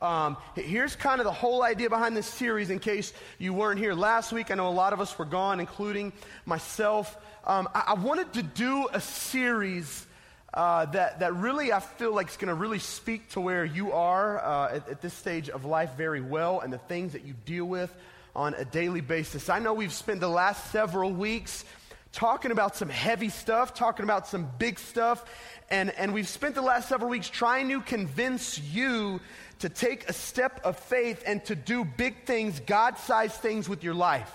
Um, 0.00 0.36
here's 0.54 0.94
kind 0.94 1.20
of 1.20 1.24
the 1.24 1.32
whole 1.32 1.62
idea 1.62 1.90
behind 1.90 2.16
this 2.16 2.26
series 2.26 2.70
in 2.70 2.78
case 2.78 3.12
you 3.38 3.52
weren't 3.52 3.80
here 3.80 3.94
last 3.94 4.32
week. 4.32 4.52
I 4.52 4.54
know 4.54 4.68
a 4.68 4.70
lot 4.70 4.92
of 4.92 5.00
us 5.00 5.18
were 5.18 5.24
gone, 5.24 5.58
including 5.58 6.12
myself. 6.46 7.16
Um, 7.44 7.68
I, 7.74 7.84
I, 7.88 7.94
wanted 7.94 8.32
to 8.34 8.42
do 8.44 8.86
a 8.92 9.00
series 9.00 10.06
uh, 10.54 10.84
that, 10.86 11.18
that 11.18 11.34
really 11.34 11.72
I 11.72 11.80
feel 11.80 12.14
like 12.14 12.28
is 12.28 12.36
going 12.36 12.48
to 12.48 12.54
really 12.54 12.78
speak 12.78 13.30
to 13.30 13.40
where 13.40 13.64
you 13.64 13.90
are 13.92 14.38
uh, 14.38 14.76
at, 14.76 14.88
at 14.88 15.02
this 15.02 15.14
stage 15.14 15.48
of 15.48 15.64
life 15.64 15.90
very 15.96 16.20
well 16.20 16.60
and 16.60 16.72
the 16.72 16.78
things 16.78 17.12
that 17.14 17.24
you 17.24 17.34
deal 17.44 17.64
with 17.64 17.92
on 18.36 18.54
a 18.54 18.64
daily 18.64 19.00
basis. 19.00 19.48
I 19.48 19.58
know 19.58 19.74
we've 19.74 19.92
spent 19.92 20.20
the 20.20 20.28
last 20.28 20.70
several 20.70 21.10
weeks 21.10 21.64
talking 22.12 22.50
about 22.50 22.76
some 22.76 22.88
heavy 22.88 23.28
stuff, 23.28 23.74
talking 23.74 24.04
about 24.04 24.26
some 24.26 24.48
big 24.58 24.78
stuff, 24.78 25.24
and, 25.70 25.90
and 25.90 26.14
we've 26.14 26.28
spent 26.28 26.54
the 26.54 26.62
last 26.62 26.88
several 26.88 27.10
weeks 27.10 27.28
trying 27.28 27.68
to 27.68 27.80
convince 27.80 28.58
you 28.58 29.20
to 29.60 29.68
take 29.68 30.08
a 30.08 30.12
step 30.12 30.60
of 30.64 30.78
faith 30.78 31.22
and 31.26 31.44
to 31.46 31.54
do 31.54 31.84
big 31.84 32.24
things, 32.24 32.60
God 32.60 32.98
sized 32.98 33.34
things 33.34 33.68
with 33.68 33.82
your 33.82 33.94
life. 33.94 34.32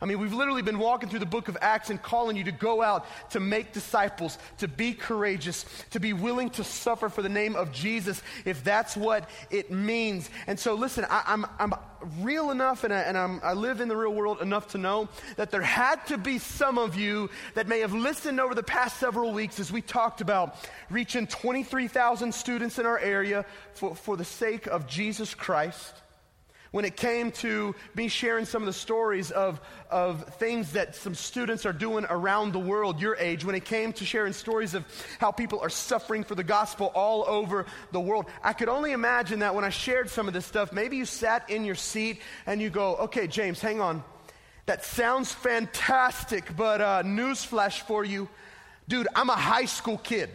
I 0.00 0.04
mean, 0.04 0.20
we've 0.20 0.34
literally 0.34 0.60
been 0.60 0.78
walking 0.78 1.08
through 1.08 1.20
the 1.20 1.26
book 1.26 1.48
of 1.48 1.56
Acts 1.62 1.88
and 1.88 2.00
calling 2.00 2.36
you 2.36 2.44
to 2.44 2.52
go 2.52 2.82
out 2.82 3.06
to 3.30 3.40
make 3.40 3.72
disciples, 3.72 4.36
to 4.58 4.68
be 4.68 4.92
courageous, 4.92 5.64
to 5.90 6.00
be 6.00 6.12
willing 6.12 6.50
to 6.50 6.64
suffer 6.64 7.08
for 7.08 7.22
the 7.22 7.30
name 7.30 7.56
of 7.56 7.72
Jesus, 7.72 8.22
if 8.44 8.62
that's 8.62 8.94
what 8.94 9.28
it 9.50 9.70
means. 9.70 10.28
And 10.46 10.60
so, 10.60 10.74
listen, 10.74 11.06
I, 11.08 11.22
am 11.28 11.46
I'm, 11.58 11.72
I'm 11.72 11.80
real 12.20 12.50
enough 12.50 12.84
and, 12.84 12.92
I, 12.92 13.00
and 13.00 13.16
I'm, 13.16 13.40
I 13.42 13.54
live 13.54 13.80
in 13.80 13.88
the 13.88 13.96
real 13.96 14.12
world 14.12 14.42
enough 14.42 14.68
to 14.68 14.78
know 14.78 15.08
that 15.36 15.50
there 15.50 15.62
had 15.62 16.06
to 16.08 16.18
be 16.18 16.38
some 16.38 16.76
of 16.76 16.94
you 16.94 17.30
that 17.54 17.66
may 17.66 17.80
have 17.80 17.94
listened 17.94 18.38
over 18.38 18.54
the 18.54 18.62
past 18.62 18.98
several 18.98 19.32
weeks 19.32 19.58
as 19.58 19.72
we 19.72 19.80
talked 19.80 20.20
about 20.20 20.56
reaching 20.90 21.26
23,000 21.26 22.34
students 22.34 22.78
in 22.78 22.84
our 22.84 22.98
area 22.98 23.46
for, 23.72 23.96
for 23.96 24.18
the 24.18 24.26
sake 24.26 24.66
of 24.66 24.86
Jesus 24.86 25.34
Christ 25.34 25.94
when 26.70 26.84
it 26.84 26.96
came 26.96 27.30
to 27.32 27.74
me 27.94 28.08
sharing 28.08 28.44
some 28.44 28.62
of 28.62 28.66
the 28.66 28.72
stories 28.72 29.30
of, 29.30 29.60
of 29.90 30.24
things 30.34 30.72
that 30.72 30.94
some 30.94 31.14
students 31.14 31.64
are 31.66 31.72
doing 31.72 32.06
around 32.08 32.52
the 32.52 32.58
world, 32.58 33.00
your 33.00 33.16
age, 33.16 33.44
when 33.44 33.54
it 33.54 33.64
came 33.64 33.92
to 33.94 34.04
sharing 34.04 34.32
stories 34.32 34.74
of 34.74 34.84
how 35.18 35.30
people 35.30 35.60
are 35.60 35.70
suffering 35.70 36.24
for 36.24 36.34
the 36.34 36.44
gospel 36.44 36.92
all 36.94 37.24
over 37.26 37.66
the 37.92 38.00
world, 38.00 38.26
I 38.42 38.52
could 38.52 38.68
only 38.68 38.92
imagine 38.92 39.40
that 39.40 39.54
when 39.54 39.64
I 39.64 39.70
shared 39.70 40.10
some 40.10 40.28
of 40.28 40.34
this 40.34 40.46
stuff, 40.46 40.72
maybe 40.72 40.96
you 40.96 41.04
sat 41.04 41.48
in 41.50 41.64
your 41.64 41.74
seat 41.74 42.20
and 42.46 42.60
you 42.60 42.70
go, 42.70 42.96
okay, 42.96 43.26
James, 43.26 43.60
hang 43.60 43.80
on. 43.80 44.02
That 44.66 44.84
sounds 44.84 45.32
fantastic, 45.32 46.56
but 46.56 46.80
uh, 46.80 47.02
newsflash 47.04 47.80
for 47.82 48.04
you. 48.04 48.28
Dude, 48.88 49.08
I'm 49.14 49.30
a 49.30 49.36
high 49.36 49.66
school 49.66 49.98
kid. 49.98 50.30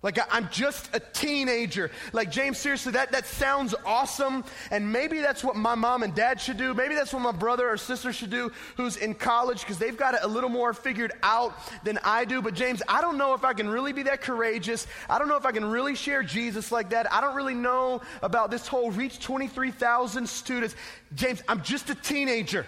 Like, 0.00 0.16
I'm 0.30 0.48
just 0.50 0.94
a 0.94 1.00
teenager. 1.00 1.90
Like, 2.12 2.30
James, 2.30 2.56
seriously, 2.58 2.92
that, 2.92 3.10
that 3.10 3.26
sounds 3.26 3.74
awesome. 3.84 4.44
And 4.70 4.92
maybe 4.92 5.18
that's 5.20 5.42
what 5.42 5.56
my 5.56 5.74
mom 5.74 6.04
and 6.04 6.14
dad 6.14 6.40
should 6.40 6.56
do. 6.56 6.72
Maybe 6.72 6.94
that's 6.94 7.12
what 7.12 7.20
my 7.20 7.32
brother 7.32 7.68
or 7.68 7.76
sister 7.76 8.12
should 8.12 8.30
do 8.30 8.52
who's 8.76 8.96
in 8.96 9.14
college 9.14 9.60
because 9.60 9.78
they've 9.78 9.96
got 9.96 10.14
it 10.14 10.20
a 10.22 10.28
little 10.28 10.50
more 10.50 10.72
figured 10.72 11.12
out 11.24 11.52
than 11.82 11.98
I 12.04 12.24
do. 12.24 12.40
But, 12.40 12.54
James, 12.54 12.80
I 12.88 13.00
don't 13.00 13.18
know 13.18 13.34
if 13.34 13.44
I 13.44 13.54
can 13.54 13.68
really 13.68 13.92
be 13.92 14.04
that 14.04 14.22
courageous. 14.22 14.86
I 15.10 15.18
don't 15.18 15.26
know 15.26 15.36
if 15.36 15.44
I 15.44 15.50
can 15.50 15.64
really 15.64 15.96
share 15.96 16.22
Jesus 16.22 16.70
like 16.70 16.90
that. 16.90 17.12
I 17.12 17.20
don't 17.20 17.34
really 17.34 17.54
know 17.54 18.00
about 18.22 18.52
this 18.52 18.68
whole 18.68 18.92
reach 18.92 19.18
23,000 19.18 20.28
students. 20.28 20.76
James, 21.16 21.42
I'm 21.48 21.62
just 21.62 21.90
a 21.90 21.96
teenager. 21.96 22.66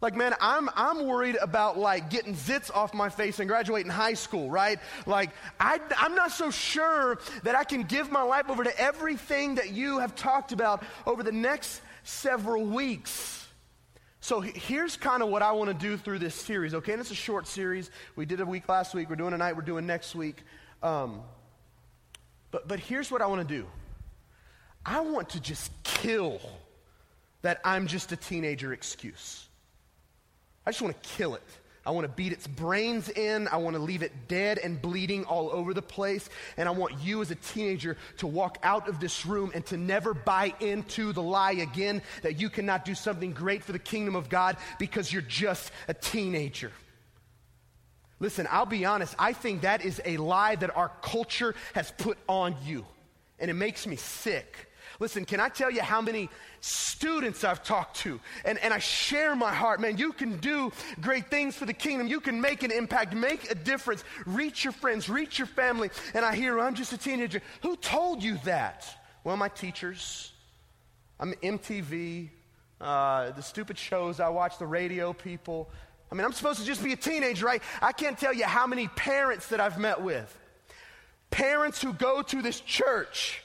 Like, 0.00 0.14
man, 0.14 0.34
I'm, 0.40 0.70
I'm 0.76 1.06
worried 1.06 1.36
about 1.40 1.76
like 1.76 2.08
getting 2.08 2.34
zits 2.34 2.72
off 2.72 2.94
my 2.94 3.08
face 3.08 3.40
and 3.40 3.48
graduating 3.48 3.90
high 3.90 4.14
school, 4.14 4.48
right? 4.48 4.78
Like, 5.06 5.30
I, 5.58 5.80
I'm 5.96 6.14
not 6.14 6.30
so 6.30 6.50
sure 6.50 7.18
that 7.42 7.56
I 7.56 7.64
can 7.64 7.82
give 7.82 8.10
my 8.10 8.22
life 8.22 8.48
over 8.48 8.62
to 8.62 8.80
everything 8.80 9.56
that 9.56 9.70
you 9.70 9.98
have 9.98 10.14
talked 10.14 10.52
about 10.52 10.84
over 11.04 11.24
the 11.24 11.32
next 11.32 11.82
several 12.04 12.64
weeks. 12.64 13.48
So 14.20 14.40
here's 14.40 14.96
kind 14.96 15.22
of 15.22 15.30
what 15.30 15.42
I 15.42 15.52
want 15.52 15.68
to 15.68 15.74
do 15.74 15.96
through 15.96 16.20
this 16.20 16.34
series, 16.34 16.74
okay? 16.74 16.92
And 16.92 17.00
it's 17.00 17.10
a 17.10 17.16
short 17.16 17.48
series. 17.48 17.90
We 18.14 18.24
did 18.24 18.40
a 18.40 18.46
week 18.46 18.68
last 18.68 18.94
week. 18.94 19.10
We're 19.10 19.16
doing 19.16 19.32
a 19.32 19.38
night. 19.38 19.56
We're 19.56 19.62
doing 19.62 19.86
next 19.86 20.14
week. 20.14 20.42
Um, 20.82 21.22
but, 22.50 22.68
but 22.68 22.78
here's 22.78 23.10
what 23.10 23.20
I 23.20 23.26
want 23.26 23.46
to 23.46 23.54
do 23.54 23.66
I 24.86 25.00
want 25.00 25.30
to 25.30 25.40
just 25.40 25.72
kill 25.82 26.40
that 27.42 27.60
I'm 27.64 27.88
just 27.88 28.12
a 28.12 28.16
teenager 28.16 28.72
excuse. 28.72 29.47
I 30.68 30.70
just 30.70 30.82
want 30.82 31.02
to 31.02 31.08
kill 31.08 31.34
it. 31.34 31.42
I 31.86 31.92
want 31.92 32.04
to 32.04 32.12
beat 32.12 32.30
its 32.30 32.46
brains 32.46 33.08
in. 33.08 33.48
I 33.48 33.56
want 33.56 33.74
to 33.74 33.80
leave 33.80 34.02
it 34.02 34.12
dead 34.28 34.58
and 34.58 34.82
bleeding 34.82 35.24
all 35.24 35.48
over 35.50 35.72
the 35.72 35.80
place. 35.80 36.28
And 36.58 36.68
I 36.68 36.72
want 36.72 37.00
you 37.00 37.22
as 37.22 37.30
a 37.30 37.36
teenager 37.36 37.96
to 38.18 38.26
walk 38.26 38.58
out 38.62 38.86
of 38.86 39.00
this 39.00 39.24
room 39.24 39.50
and 39.54 39.64
to 39.64 39.78
never 39.78 40.12
buy 40.12 40.52
into 40.60 41.14
the 41.14 41.22
lie 41.22 41.52
again 41.52 42.02
that 42.20 42.38
you 42.38 42.50
cannot 42.50 42.84
do 42.84 42.94
something 42.94 43.32
great 43.32 43.64
for 43.64 43.72
the 43.72 43.78
kingdom 43.78 44.14
of 44.14 44.28
God 44.28 44.58
because 44.78 45.10
you're 45.10 45.22
just 45.22 45.72
a 45.88 45.94
teenager. 45.94 46.70
Listen, 48.20 48.46
I'll 48.50 48.66
be 48.66 48.84
honest. 48.84 49.14
I 49.18 49.32
think 49.32 49.62
that 49.62 49.86
is 49.86 50.02
a 50.04 50.18
lie 50.18 50.56
that 50.56 50.76
our 50.76 50.92
culture 51.00 51.54
has 51.72 51.90
put 51.96 52.18
on 52.28 52.54
you. 52.62 52.84
And 53.38 53.50
it 53.50 53.54
makes 53.54 53.86
me 53.86 53.96
sick. 53.96 54.67
Listen, 55.00 55.24
can 55.24 55.38
I 55.38 55.48
tell 55.48 55.70
you 55.70 55.80
how 55.80 56.00
many 56.00 56.28
students 56.60 57.44
I've 57.44 57.62
talked 57.62 57.98
to? 57.98 58.18
And, 58.44 58.58
and 58.58 58.74
I 58.74 58.78
share 58.78 59.36
my 59.36 59.54
heart. 59.54 59.80
Man, 59.80 59.96
you 59.96 60.12
can 60.12 60.38
do 60.38 60.72
great 61.00 61.30
things 61.30 61.54
for 61.54 61.66
the 61.66 61.72
kingdom. 61.72 62.08
You 62.08 62.20
can 62.20 62.40
make 62.40 62.64
an 62.64 62.72
impact, 62.72 63.14
make 63.14 63.48
a 63.48 63.54
difference, 63.54 64.02
reach 64.26 64.64
your 64.64 64.72
friends, 64.72 65.08
reach 65.08 65.38
your 65.38 65.46
family. 65.46 65.90
And 66.14 66.24
I 66.24 66.34
hear, 66.34 66.58
I'm 66.58 66.74
just 66.74 66.92
a 66.92 66.98
teenager. 66.98 67.40
Who 67.62 67.76
told 67.76 68.24
you 68.24 68.38
that? 68.44 68.86
Well, 69.22 69.36
my 69.36 69.48
teachers. 69.48 70.32
I'm 71.20 71.32
MTV, 71.34 72.30
uh, 72.80 73.30
the 73.32 73.42
stupid 73.42 73.76
shows 73.76 74.20
I 74.20 74.28
watch, 74.28 74.58
the 74.58 74.66
radio 74.66 75.12
people. 75.12 75.68
I 76.10 76.14
mean, 76.14 76.24
I'm 76.24 76.32
supposed 76.32 76.60
to 76.60 76.64
just 76.64 76.82
be 76.82 76.92
a 76.92 76.96
teenager, 76.96 77.44
right? 77.44 77.62
I 77.82 77.92
can't 77.92 78.18
tell 78.18 78.32
you 78.32 78.44
how 78.44 78.66
many 78.66 78.88
parents 78.88 79.48
that 79.48 79.60
I've 79.60 79.78
met 79.78 80.00
with. 80.00 80.36
Parents 81.30 81.82
who 81.82 81.92
go 81.92 82.22
to 82.22 82.40
this 82.40 82.60
church 82.60 83.42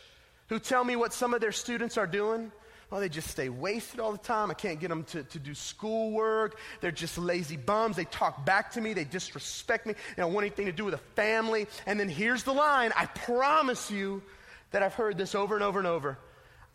who 0.53 0.59
tell 0.59 0.83
me 0.83 0.95
what 0.95 1.11
some 1.11 1.33
of 1.33 1.41
their 1.41 1.51
students 1.51 1.97
are 1.97 2.05
doing. 2.05 2.51
Well, 2.91 3.01
they 3.01 3.09
just 3.09 3.27
stay 3.27 3.49
wasted 3.49 3.99
all 3.99 4.11
the 4.11 4.19
time. 4.19 4.51
I 4.51 4.53
can't 4.53 4.79
get 4.79 4.89
them 4.89 5.03
to, 5.05 5.23
to 5.23 5.39
do 5.39 5.55
schoolwork. 5.55 6.59
They're 6.79 6.91
just 6.91 7.17
lazy 7.17 7.57
bums. 7.57 7.95
They 7.95 8.05
talk 8.05 8.45
back 8.45 8.69
to 8.73 8.81
me. 8.81 8.93
They 8.93 9.03
disrespect 9.03 9.87
me. 9.87 9.95
They 10.15 10.21
don't 10.21 10.31
want 10.31 10.45
anything 10.45 10.67
to 10.67 10.71
do 10.71 10.85
with 10.85 10.93
a 10.93 11.01
family. 11.15 11.65
And 11.87 11.99
then 11.99 12.07
here's 12.07 12.43
the 12.43 12.53
line 12.53 12.91
I 12.95 13.07
promise 13.07 13.89
you 13.89 14.21
that 14.69 14.83
I've 14.83 14.93
heard 14.93 15.17
this 15.17 15.33
over 15.33 15.55
and 15.55 15.63
over 15.63 15.79
and 15.79 15.87
over. 15.87 16.19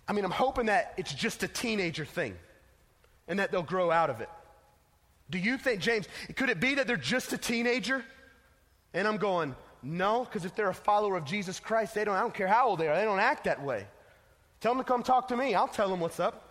I 0.08 0.12
mean, 0.12 0.24
I'm 0.24 0.32
hoping 0.32 0.66
that 0.66 0.94
it's 0.96 1.14
just 1.14 1.44
a 1.44 1.48
teenager 1.48 2.04
thing 2.04 2.34
and 3.28 3.38
that 3.38 3.52
they'll 3.52 3.62
grow 3.62 3.92
out 3.92 4.10
of 4.10 4.20
it. 4.20 4.28
Do 5.30 5.38
you 5.38 5.56
think, 5.56 5.80
James, 5.80 6.08
could 6.34 6.50
it 6.50 6.58
be 6.58 6.74
that 6.74 6.88
they're 6.88 6.96
just 6.96 7.32
a 7.32 7.38
teenager? 7.38 8.04
And 8.92 9.06
I'm 9.06 9.18
going, 9.18 9.54
no, 9.82 10.24
because 10.24 10.44
if 10.44 10.54
they're 10.54 10.70
a 10.70 10.74
follower 10.74 11.16
of 11.16 11.24
Jesus 11.24 11.60
Christ, 11.60 11.94
they 11.94 12.04
don't, 12.04 12.16
I 12.16 12.20
don't 12.20 12.34
care 12.34 12.48
how 12.48 12.68
old 12.68 12.80
they 12.80 12.88
are, 12.88 12.96
they 12.96 13.04
don't 13.04 13.20
act 13.20 13.44
that 13.44 13.62
way. 13.62 13.86
Tell 14.60 14.74
them 14.74 14.82
to 14.82 14.88
come 14.88 15.02
talk 15.02 15.28
to 15.28 15.36
me. 15.36 15.54
I'll 15.54 15.68
tell 15.68 15.88
them 15.88 16.00
what's 16.00 16.18
up. 16.18 16.44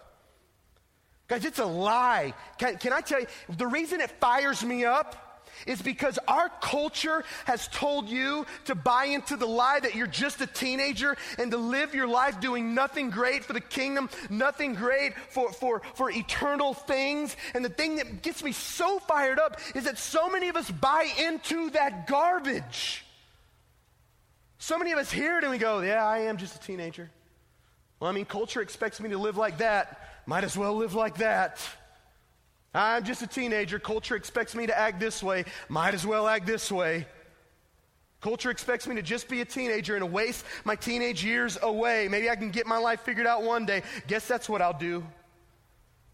Guys, 1.27 1.43
it's 1.43 1.59
a 1.59 1.65
lie. 1.65 2.33
Can, 2.57 2.77
can 2.77 2.93
I 2.93 3.01
tell 3.01 3.19
you, 3.19 3.27
the 3.57 3.67
reason 3.67 3.99
it 3.99 4.11
fires 4.11 4.63
me 4.63 4.85
up 4.85 5.27
is 5.65 5.81
because 5.81 6.19
our 6.27 6.49
culture 6.61 7.23
has 7.45 7.67
told 7.69 8.07
you 8.07 8.45
to 8.65 8.75
buy 8.75 9.05
into 9.05 9.35
the 9.35 9.45
lie 9.45 9.79
that 9.79 9.95
you're 9.95 10.07
just 10.07 10.39
a 10.39 10.47
teenager 10.47 11.17
and 11.37 11.51
to 11.51 11.57
live 11.57 11.95
your 11.95 12.07
life 12.07 12.39
doing 12.39 12.73
nothing 12.73 13.09
great 13.09 13.43
for 13.43 13.53
the 13.53 13.61
kingdom, 13.61 14.09
nothing 14.29 14.75
great 14.75 15.13
for, 15.29 15.51
for, 15.51 15.81
for 15.95 16.11
eternal 16.11 16.73
things. 16.73 17.35
And 17.53 17.65
the 17.65 17.69
thing 17.69 17.97
that 17.97 18.21
gets 18.21 18.43
me 18.43 18.51
so 18.51 18.99
fired 18.99 19.39
up 19.39 19.59
is 19.75 19.85
that 19.85 19.97
so 19.97 20.29
many 20.29 20.47
of 20.47 20.55
us 20.55 20.69
buy 20.69 21.09
into 21.19 21.71
that 21.71 22.07
garbage. 22.07 23.03
So 24.59 24.77
many 24.77 24.91
of 24.91 24.97
us 24.97 25.11
hear 25.11 25.37
it 25.37 25.43
and 25.43 25.51
we 25.51 25.57
go, 25.57 25.81
Yeah, 25.81 26.05
I 26.05 26.19
am 26.19 26.37
just 26.37 26.55
a 26.55 26.59
teenager. 26.59 27.09
Well, 27.99 28.09
I 28.09 28.13
mean, 28.13 28.25
culture 28.25 28.61
expects 28.61 28.99
me 28.99 29.09
to 29.09 29.17
live 29.17 29.37
like 29.37 29.57
that. 29.59 29.99
Might 30.25 30.43
as 30.43 30.57
well 30.57 30.75
live 30.75 30.93
like 30.93 31.17
that. 31.17 31.59
I'm 32.73 33.03
just 33.03 33.21
a 33.21 33.27
teenager. 33.27 33.79
Culture 33.79 34.15
expects 34.15 34.53
me 34.53 34.67
to 34.67 34.77
act 34.77 34.99
this 34.99 35.23
way. 35.23 35.45
Might 35.67 35.93
as 35.93 36.05
well 36.05 36.27
act 36.27 36.45
this 36.45 36.71
way. 36.71 37.07
Culture 38.21 38.51
expects 38.51 38.87
me 38.87 38.95
to 38.95 39.01
just 39.01 39.29
be 39.29 39.41
a 39.41 39.45
teenager 39.45 39.95
and 39.95 40.11
waste 40.11 40.43
my 40.63 40.75
teenage 40.75 41.23
years 41.23 41.57
away. 41.61 42.07
Maybe 42.07 42.29
I 42.29 42.35
can 42.35 42.51
get 42.51 42.67
my 42.67 42.77
life 42.77 43.01
figured 43.01 43.27
out 43.27 43.43
one 43.43 43.65
day. 43.65 43.83
Guess 44.07 44.27
that's 44.27 44.49
what 44.49 44.61
I'll 44.61 44.77
do. 44.77 45.03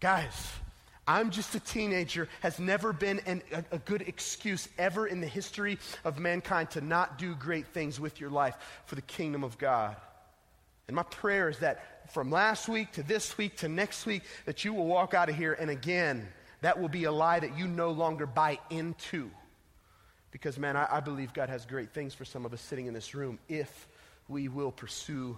Guys, 0.00 0.32
I'm 1.06 1.30
just 1.30 1.54
a 1.54 1.60
teenager 1.60 2.28
has 2.40 2.58
never 2.58 2.92
been 2.92 3.20
an, 3.26 3.42
a, 3.52 3.64
a, 3.72 3.78
good 3.78 4.02
excuse 4.02 4.68
ever 4.78 5.06
in 5.06 5.20
the 5.20 5.26
history 5.26 5.78
of 6.04 6.18
mankind 6.18 6.70
to 6.72 6.80
not 6.80 7.18
do 7.18 7.34
great 7.34 7.66
things 7.68 8.00
with 8.00 8.20
your 8.20 8.30
life 8.30 8.56
for 8.86 8.94
the 8.94 9.02
kingdom 9.02 9.44
of 9.44 9.58
God. 9.58 9.96
And 10.86 10.96
my 10.96 11.02
prayer 11.02 11.48
is 11.48 11.58
that 11.58 12.10
from 12.12 12.30
last 12.30 12.68
week 12.68 12.92
to 12.92 13.02
this 13.02 13.36
week 13.36 13.56
to 13.58 13.68
next 13.68 14.06
week, 14.06 14.22
that 14.46 14.64
you 14.64 14.72
will 14.72 14.86
walk 14.86 15.14
out 15.14 15.28
of 15.28 15.36
here 15.36 15.52
and 15.52 15.70
again, 15.70 16.26
that 16.62 16.80
will 16.80 16.88
be 16.88 17.04
a 17.04 17.12
lie 17.12 17.40
that 17.40 17.58
you 17.58 17.66
no 17.66 17.90
longer 17.90 18.26
buy 18.26 18.58
into. 18.70 19.30
Because, 20.30 20.58
man, 20.58 20.76
I, 20.76 20.88
I 20.90 21.00
believe 21.00 21.34
God 21.34 21.50
has 21.50 21.66
great 21.66 21.92
things 21.92 22.14
for 22.14 22.24
some 22.24 22.46
of 22.46 22.52
us 22.54 22.60
sitting 22.60 22.86
in 22.86 22.94
this 22.94 23.14
room 23.14 23.38
if 23.48 23.88
we 24.28 24.48
will 24.48 24.72
pursue 24.72 25.36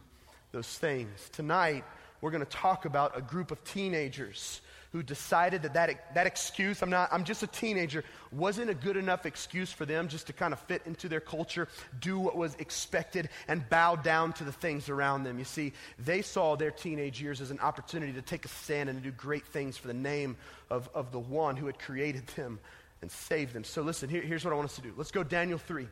those 0.52 0.68
things. 0.78 1.28
Tonight, 1.32 1.84
we're 2.20 2.30
going 2.30 2.44
to 2.44 2.50
talk 2.50 2.84
about 2.84 3.16
a 3.16 3.20
group 3.20 3.50
of 3.50 3.62
teenagers 3.64 4.60
who 4.92 5.02
decided 5.02 5.62
that 5.62 5.74
that, 5.74 6.14
that 6.14 6.26
excuse, 6.26 6.82
I'm, 6.82 6.90
not, 6.90 7.08
I'm 7.12 7.24
just 7.24 7.42
a 7.42 7.46
teenager, 7.46 8.04
wasn't 8.32 8.70
a 8.70 8.74
good 8.74 8.96
enough 8.96 9.26
excuse 9.26 9.72
for 9.72 9.84
them 9.84 10.08
just 10.08 10.26
to 10.28 10.32
kind 10.32 10.52
of 10.52 10.60
fit 10.60 10.82
into 10.86 11.08
their 11.08 11.20
culture, 11.20 11.68
do 12.00 12.18
what 12.18 12.36
was 12.36 12.54
expected, 12.56 13.28
and 13.48 13.68
bow 13.68 13.96
down 13.96 14.32
to 14.34 14.44
the 14.44 14.52
things 14.52 14.88
around 14.88 15.24
them. 15.24 15.38
You 15.38 15.44
see, 15.44 15.72
they 15.98 16.22
saw 16.22 16.56
their 16.56 16.70
teenage 16.70 17.20
years 17.20 17.40
as 17.40 17.50
an 17.50 17.60
opportunity 17.60 18.12
to 18.12 18.22
take 18.22 18.44
a 18.44 18.48
stand 18.48 18.88
and 18.88 19.02
to 19.02 19.10
do 19.10 19.14
great 19.16 19.46
things 19.46 19.76
for 19.76 19.88
the 19.88 19.94
name 19.94 20.36
of, 20.70 20.88
of 20.94 21.12
the 21.12 21.20
one 21.20 21.56
who 21.56 21.66
had 21.66 21.78
created 21.78 22.26
them 22.28 22.58
and 23.02 23.10
saved 23.10 23.52
them. 23.52 23.64
So 23.64 23.82
listen, 23.82 24.08
here, 24.08 24.22
here's 24.22 24.44
what 24.44 24.52
I 24.52 24.56
want 24.56 24.68
us 24.68 24.76
to 24.76 24.82
do. 24.82 24.92
Let's 24.96 25.10
go 25.10 25.22
Daniel 25.22 25.58
3. 25.58 25.86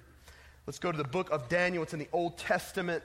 Let's 0.66 0.78
go 0.78 0.90
to 0.90 0.96
the 0.96 1.04
book 1.04 1.30
of 1.30 1.48
Daniel. 1.48 1.82
It's 1.82 1.92
in 1.92 1.98
the 1.98 2.08
Old 2.12 2.38
Testament, 2.38 3.02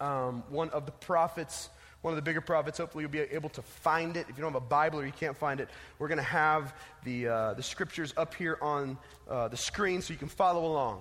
um, 0.00 0.44
one 0.50 0.68
of 0.70 0.84
the 0.84 0.92
prophets 0.92 1.70
one 2.06 2.12
of 2.12 2.16
the 2.16 2.22
bigger 2.22 2.40
prophets. 2.40 2.78
Hopefully, 2.78 3.02
you'll 3.02 3.10
be 3.10 3.18
able 3.18 3.48
to 3.48 3.62
find 3.62 4.16
it. 4.16 4.26
If 4.28 4.36
you 4.36 4.42
don't 4.42 4.52
have 4.52 4.62
a 4.62 4.64
Bible 4.64 5.00
or 5.00 5.04
you 5.04 5.10
can't 5.10 5.36
find 5.36 5.58
it, 5.58 5.68
we're 5.98 6.06
going 6.06 6.18
to 6.18 6.22
have 6.22 6.72
the, 7.02 7.26
uh, 7.26 7.54
the 7.54 7.64
scriptures 7.64 8.14
up 8.16 8.32
here 8.32 8.58
on 8.62 8.96
uh, 9.28 9.48
the 9.48 9.56
screen 9.56 10.00
so 10.00 10.12
you 10.12 10.18
can 10.18 10.28
follow 10.28 10.64
along. 10.66 11.00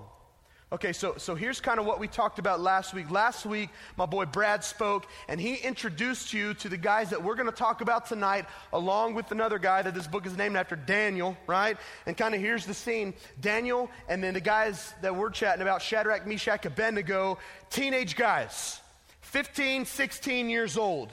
Okay, 0.71 0.93
so, 0.93 1.13
so 1.17 1.35
here's 1.35 1.61
kind 1.61 1.79
of 1.79 1.85
what 1.85 1.99
we 1.99 2.07
talked 2.07 2.39
about 2.39 2.59
last 2.59 2.91
week. 2.95 3.11
Last 3.11 3.45
week, 3.45 3.69
my 3.97 4.07
boy 4.07 4.25
Brad 4.25 4.63
spoke, 4.63 5.05
and 5.29 5.39
he 5.39 5.53
introduced 5.57 6.33
you 6.33 6.55
to 6.55 6.69
the 6.69 6.77
guys 6.77 7.11
that 7.11 7.23
we're 7.23 7.35
going 7.35 7.45
to 7.45 7.55
talk 7.55 7.81
about 7.81 8.07
tonight, 8.07 8.45
along 8.73 9.13
with 9.13 9.31
another 9.31 9.59
guy 9.59 9.83
that 9.83 9.93
this 9.93 10.07
book 10.07 10.25
is 10.25 10.35
named 10.35 10.57
after, 10.57 10.75
Daniel, 10.75 11.37
right? 11.45 11.77
And 12.07 12.17
kind 12.17 12.33
of 12.33 12.41
here's 12.41 12.65
the 12.65 12.73
scene 12.73 13.13
Daniel, 13.39 13.91
and 14.09 14.23
then 14.23 14.33
the 14.33 14.41
guys 14.41 14.91
that 15.03 15.15
we're 15.15 15.29
chatting 15.29 15.61
about, 15.61 15.83
Shadrach, 15.83 16.25
Meshach, 16.25 16.65
Abednego, 16.65 17.37
teenage 17.69 18.15
guys. 18.15 18.81
15, 19.25 19.85
16 19.85 20.49
years 20.49 20.77
old. 20.77 21.11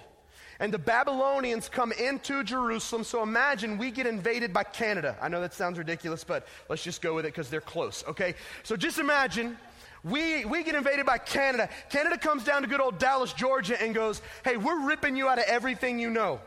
And 0.61 0.73
the 0.73 0.79
Babylonians 0.79 1.69
come 1.69 1.91
into 1.93 2.45
Jerusalem. 2.45 3.03
So 3.03 3.23
imagine 3.23 3.79
we 3.79 3.91
get 3.91 4.07
invaded 4.07 4.53
by 4.53 4.63
Canada. 4.63 5.17
I 5.21 5.29
know 5.29 5.41
that 5.41 5.55
sounds 5.55 5.77
ridiculous, 5.77 6.23
but 6.23 6.47
let's 6.69 6.85
just 6.85 7.03
go 7.03 7.15
with 7.15 7.25
it 7.25 7.35
because 7.35 7.51
they're 7.51 7.61
close, 7.61 8.05
okay? 8.07 8.35
So 8.63 8.77
just 8.77 8.99
imagine 8.99 9.57
we, 10.05 10.45
we 10.45 10.63
get 10.63 10.75
invaded 10.75 11.07
by 11.07 11.19
Canada. 11.19 11.69
Canada 11.91 12.17
comes 12.19 12.45
down 12.45 12.63
to 12.63 12.69
good 12.69 12.81
old 12.81 12.99
Dallas, 12.99 13.33
Georgia, 13.33 13.81
and 13.81 13.95
goes, 13.95 14.23
hey, 14.45 14.57
we're 14.57 14.87
ripping 14.87 15.17
you 15.17 15.29
out 15.29 15.39
of 15.39 15.45
everything 15.49 15.99
you 15.99 16.11
know. 16.11 16.41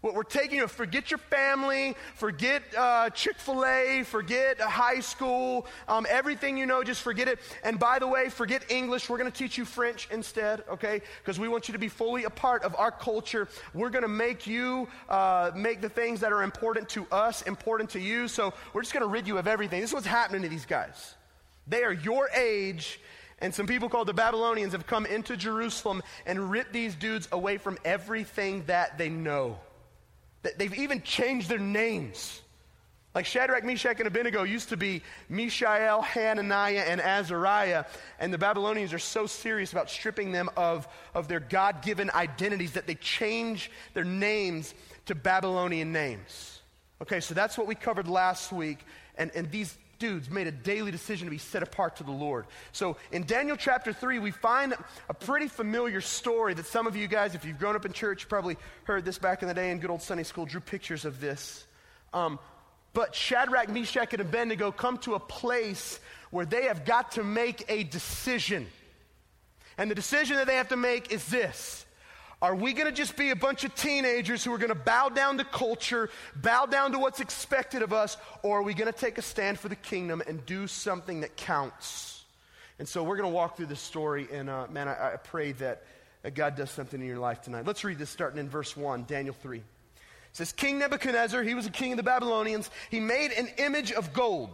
What 0.00 0.14
we're 0.14 0.22
taking, 0.22 0.58
you 0.58 0.66
forget 0.66 1.10
your 1.10 1.18
family, 1.18 1.96
forget 2.14 2.62
uh, 2.76 3.10
Chick 3.10 3.38
fil 3.38 3.64
A, 3.64 4.02
forget 4.02 4.60
high 4.60 5.00
school, 5.00 5.66
um, 5.88 6.06
everything 6.08 6.56
you 6.56 6.66
know, 6.66 6.82
just 6.82 7.02
forget 7.02 7.28
it. 7.28 7.38
And 7.64 7.78
by 7.78 7.98
the 7.98 8.06
way, 8.06 8.28
forget 8.28 8.70
English. 8.70 9.08
We're 9.08 9.18
going 9.18 9.30
to 9.30 9.36
teach 9.36 9.56
you 9.56 9.64
French 9.64 10.08
instead, 10.10 10.64
okay? 10.70 11.00
Because 11.22 11.40
we 11.40 11.48
want 11.48 11.68
you 11.68 11.72
to 11.72 11.78
be 11.78 11.88
fully 11.88 12.24
a 12.24 12.30
part 12.30 12.62
of 12.62 12.76
our 12.76 12.90
culture. 12.90 13.48
We're 13.74 13.90
going 13.90 14.02
to 14.02 14.08
make 14.08 14.46
you 14.46 14.88
uh, 15.08 15.50
make 15.54 15.80
the 15.80 15.88
things 15.88 16.20
that 16.20 16.32
are 16.32 16.42
important 16.42 16.88
to 16.90 17.06
us 17.10 17.42
important 17.42 17.90
to 17.90 18.00
you. 18.00 18.28
So 18.28 18.52
we're 18.72 18.82
just 18.82 18.92
going 18.92 19.02
to 19.02 19.08
rid 19.08 19.26
you 19.26 19.38
of 19.38 19.46
everything. 19.46 19.80
This 19.80 19.90
is 19.90 19.94
what's 19.94 20.06
happening 20.06 20.42
to 20.42 20.48
these 20.48 20.66
guys. 20.66 21.14
They 21.66 21.82
are 21.82 21.92
your 21.92 22.28
age. 22.30 23.00
And 23.38 23.54
some 23.54 23.66
people 23.66 23.88
called 23.88 24.08
the 24.08 24.14
Babylonians 24.14 24.72
have 24.72 24.86
come 24.86 25.04
into 25.04 25.36
Jerusalem 25.36 26.02
and 26.24 26.50
ripped 26.50 26.72
these 26.72 26.94
dudes 26.94 27.28
away 27.32 27.58
from 27.58 27.76
everything 27.84 28.64
that 28.66 28.96
they 28.96 29.10
know. 29.10 29.58
They've 30.42 30.74
even 30.74 31.02
changed 31.02 31.48
their 31.48 31.58
names. 31.58 32.40
Like 33.16 33.24
Shadrach, 33.24 33.64
Meshach, 33.64 33.98
and 33.98 34.06
Abednego 34.06 34.42
used 34.42 34.68
to 34.68 34.76
be 34.76 35.02
Mishael, 35.30 36.02
Hananiah, 36.02 36.84
and 36.86 37.00
Azariah. 37.00 37.86
And 38.20 38.30
the 38.30 38.36
Babylonians 38.36 38.92
are 38.92 38.98
so 38.98 39.26
serious 39.26 39.72
about 39.72 39.88
stripping 39.88 40.32
them 40.32 40.50
of, 40.54 40.86
of 41.14 41.26
their 41.26 41.40
God 41.40 41.80
given 41.80 42.10
identities 42.10 42.72
that 42.72 42.86
they 42.86 42.94
change 42.94 43.70
their 43.94 44.04
names 44.04 44.74
to 45.06 45.14
Babylonian 45.14 45.92
names. 45.92 46.60
Okay, 47.00 47.20
so 47.20 47.32
that's 47.32 47.56
what 47.56 47.66
we 47.66 47.74
covered 47.74 48.06
last 48.06 48.52
week. 48.52 48.80
And, 49.16 49.30
and 49.34 49.50
these 49.50 49.76
dudes 49.98 50.30
made 50.30 50.46
a 50.46 50.52
daily 50.52 50.90
decision 50.90 51.26
to 51.26 51.30
be 51.30 51.38
set 51.38 51.62
apart 51.62 51.96
to 51.96 52.04
the 52.04 52.12
Lord. 52.12 52.46
So 52.72 52.96
in 53.12 53.24
Daniel 53.24 53.56
chapter 53.56 53.92
3, 53.92 54.18
we 54.18 54.30
find 54.30 54.74
a 55.08 55.14
pretty 55.14 55.48
familiar 55.48 56.00
story 56.00 56.54
that 56.54 56.66
some 56.66 56.86
of 56.86 56.96
you 56.96 57.08
guys, 57.08 57.34
if 57.34 57.44
you've 57.44 57.58
grown 57.58 57.76
up 57.76 57.86
in 57.86 57.92
church, 57.92 58.28
probably 58.28 58.56
heard 58.84 59.04
this 59.04 59.18
back 59.18 59.42
in 59.42 59.48
the 59.48 59.54
day 59.54 59.70
in 59.70 59.78
good 59.78 59.90
old 59.90 60.02
Sunday 60.02 60.24
school, 60.24 60.46
drew 60.46 60.60
pictures 60.60 61.04
of 61.04 61.20
this. 61.20 61.64
Um, 62.12 62.38
but 62.92 63.14
Shadrach, 63.14 63.68
Meshach, 63.68 64.12
and 64.12 64.20
Abednego 64.20 64.72
come 64.72 64.98
to 64.98 65.14
a 65.14 65.20
place 65.20 66.00
where 66.30 66.46
they 66.46 66.64
have 66.64 66.84
got 66.84 67.12
to 67.12 67.24
make 67.24 67.64
a 67.68 67.84
decision. 67.84 68.66
And 69.78 69.90
the 69.90 69.94
decision 69.94 70.36
that 70.36 70.46
they 70.46 70.56
have 70.56 70.68
to 70.68 70.76
make 70.76 71.12
is 71.12 71.24
this 71.26 71.85
are 72.42 72.54
we 72.54 72.74
going 72.74 72.86
to 72.86 72.92
just 72.92 73.16
be 73.16 73.30
a 73.30 73.36
bunch 73.36 73.64
of 73.64 73.74
teenagers 73.74 74.44
who 74.44 74.52
are 74.52 74.58
going 74.58 74.68
to 74.68 74.74
bow 74.74 75.08
down 75.08 75.38
to 75.38 75.44
culture, 75.44 76.10
bow 76.34 76.66
down 76.66 76.92
to 76.92 76.98
what's 76.98 77.20
expected 77.20 77.82
of 77.82 77.92
us, 77.92 78.18
or 78.42 78.58
are 78.58 78.62
we 78.62 78.74
going 78.74 78.92
to 78.92 78.98
take 78.98 79.16
a 79.16 79.22
stand 79.22 79.58
for 79.58 79.68
the 79.68 79.76
kingdom 79.76 80.22
and 80.26 80.44
do 80.44 80.66
something 80.66 81.22
that 81.22 81.36
counts? 81.36 82.24
And 82.78 82.86
so 82.86 83.02
we're 83.02 83.16
going 83.16 83.30
to 83.30 83.34
walk 83.34 83.56
through 83.56 83.66
this 83.66 83.80
story, 83.80 84.28
and 84.30 84.50
uh, 84.50 84.66
man, 84.70 84.86
I, 84.86 85.14
I 85.14 85.16
pray 85.16 85.52
that, 85.52 85.84
God 86.34 86.56
does 86.56 86.72
something 86.72 87.00
in 87.00 87.06
your 87.06 87.20
life 87.20 87.42
tonight. 87.42 87.66
Let's 87.66 87.84
read 87.84 87.98
this 87.98 88.10
starting 88.10 88.40
in 88.40 88.48
verse 88.48 88.76
1, 88.76 89.04
Daniel 89.04 89.36
3. 89.42 89.58
It 89.58 89.64
says, 90.32 90.50
King 90.50 90.80
Nebuchadnezzar, 90.80 91.40
he 91.44 91.54
was 91.54 91.66
a 91.66 91.70
king 91.70 91.92
of 91.92 91.98
the 91.98 92.02
Babylonians, 92.02 92.68
he 92.90 92.98
made 92.98 93.30
an 93.30 93.48
image 93.58 93.92
of 93.92 94.12
gold 94.12 94.50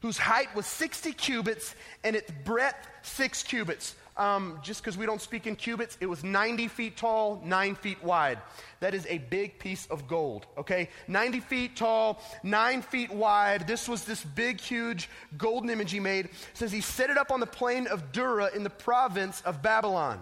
whose 0.00 0.16
height 0.18 0.54
was 0.54 0.66
60 0.66 1.12
cubits 1.12 1.74
and 2.04 2.14
its 2.16 2.30
breadth 2.44 2.88
6 3.02 3.42
cubits 3.42 3.94
um, 4.16 4.60
just 4.62 4.82
because 4.82 4.96
we 4.96 5.06
don't 5.06 5.20
speak 5.20 5.46
in 5.46 5.56
cubits, 5.56 5.98
it 6.00 6.06
was 6.06 6.22
90 6.22 6.68
feet 6.68 6.96
tall, 6.96 7.42
9 7.44 7.74
feet 7.74 8.02
wide. 8.02 8.38
That 8.80 8.94
is 8.94 9.06
a 9.08 9.18
big 9.18 9.58
piece 9.58 9.86
of 9.86 10.06
gold, 10.06 10.46
okay? 10.56 10.88
90 11.08 11.40
feet 11.40 11.76
tall, 11.76 12.20
9 12.42 12.82
feet 12.82 13.10
wide. 13.10 13.66
This 13.66 13.88
was 13.88 14.04
this 14.04 14.22
big, 14.22 14.60
huge 14.60 15.08
golden 15.36 15.70
image 15.70 15.90
he 15.90 16.00
made. 16.00 16.26
It 16.26 16.32
says 16.54 16.70
he 16.70 16.80
set 16.80 17.10
it 17.10 17.18
up 17.18 17.30
on 17.30 17.40
the 17.40 17.46
plain 17.46 17.86
of 17.86 18.12
Dura 18.12 18.50
in 18.54 18.62
the 18.62 18.70
province 18.70 19.40
of 19.42 19.62
Babylon. 19.62 20.20